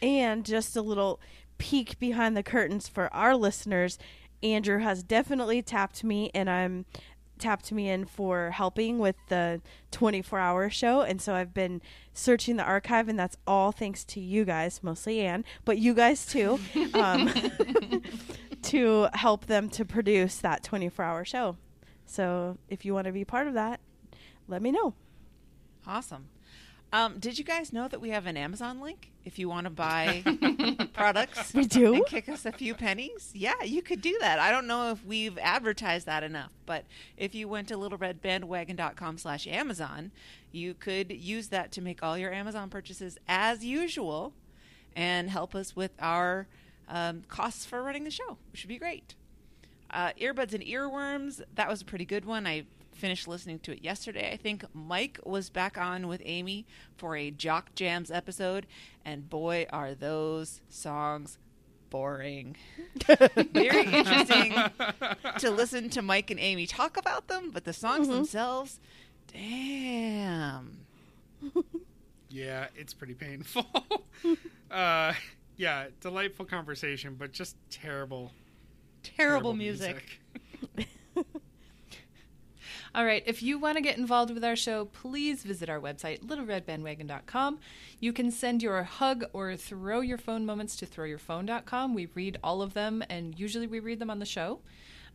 [0.00, 1.20] And just a little
[1.58, 3.98] peek behind the curtains for our listeners.
[4.42, 6.84] Andrew has definitely tapped me, and I'm
[7.38, 9.60] tapped me in for helping with the
[9.90, 11.02] 24 hour show.
[11.02, 11.80] And so I've been
[12.12, 16.26] searching the archive, and that's all thanks to you guys, mostly Anne, but you guys
[16.26, 16.58] too,
[16.94, 17.32] um,
[18.62, 21.56] to help them to produce that 24 hour show.
[22.06, 23.80] So if you want to be part of that,
[24.46, 24.94] let me know.
[25.86, 26.28] Awesome.
[26.90, 29.70] Um, did you guys know that we have an Amazon link if you want to
[29.70, 30.22] buy
[30.94, 31.52] products?
[31.52, 31.94] We do?
[31.94, 33.30] And kick us a few pennies?
[33.34, 34.38] Yeah, you could do that.
[34.38, 36.86] I don't know if we've advertised that enough, but
[37.18, 40.12] if you went to littleredbandwagon.com slash Amazon,
[40.50, 44.32] you could use that to make all your Amazon purchases as usual
[44.96, 46.46] and help us with our
[46.88, 49.14] um, costs for running the show, which would be great.
[49.90, 51.40] Uh, earbuds and earworms.
[51.54, 52.46] That was a pretty good one.
[52.46, 54.30] I finished listening to it yesterday.
[54.32, 56.66] I think Mike was back on with Amy
[56.96, 58.66] for a Jock Jams episode,
[59.04, 61.38] and boy, are those songs
[61.90, 62.56] boring.
[63.06, 64.54] Very interesting
[65.38, 68.80] to listen to Mike and Amy talk about them, but the songs themselves,
[69.32, 70.78] damn.
[72.28, 73.66] yeah, it's pretty painful.
[74.70, 75.12] uh,
[75.58, 78.32] yeah, delightful conversation, but just terrible,
[79.02, 80.20] Terrible, music.
[82.94, 83.22] All right.
[83.26, 87.58] If you want to get involved with our show, please visit our website, littleredbandwagon.com.
[88.00, 91.94] You can send your hug or throw your phone moments to throwyourphone.com.
[91.94, 94.60] We read all of them, and usually we read them on the show.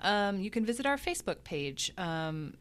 [0.02, 2.54] Um, you can visit our Facebook page, um,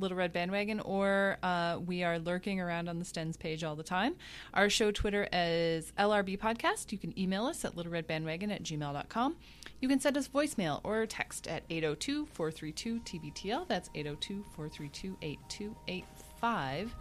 [0.00, 3.82] Little Red Bandwagon, or uh, we are lurking around on the Stens page all the
[3.82, 4.14] time.
[4.54, 6.92] Our show Twitter is LRB Podcast.
[6.92, 9.36] You can email us at littleredbandwagon at gmail.com.
[9.80, 13.68] You can send us voicemail or text at 802 432 TBTL.
[13.68, 16.96] That's 802 432 8285.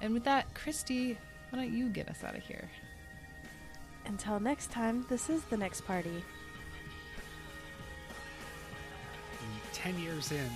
[0.00, 1.16] And with that, Christy,
[1.50, 2.68] why don't you get us out of here?
[4.06, 6.10] Until next time, this is the next party.
[9.30, 10.50] And Ten years in,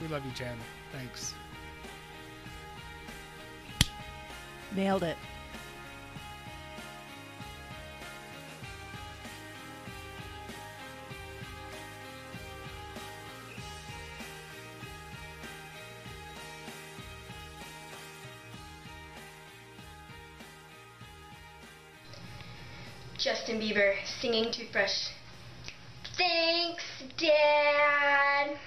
[0.00, 0.56] we love you, Jen.
[0.94, 1.34] Thanks.
[4.76, 5.16] Nailed it.
[23.18, 25.08] Justin Bieber singing Toothbrush.
[26.16, 26.84] Thanks,
[27.16, 28.58] Dad.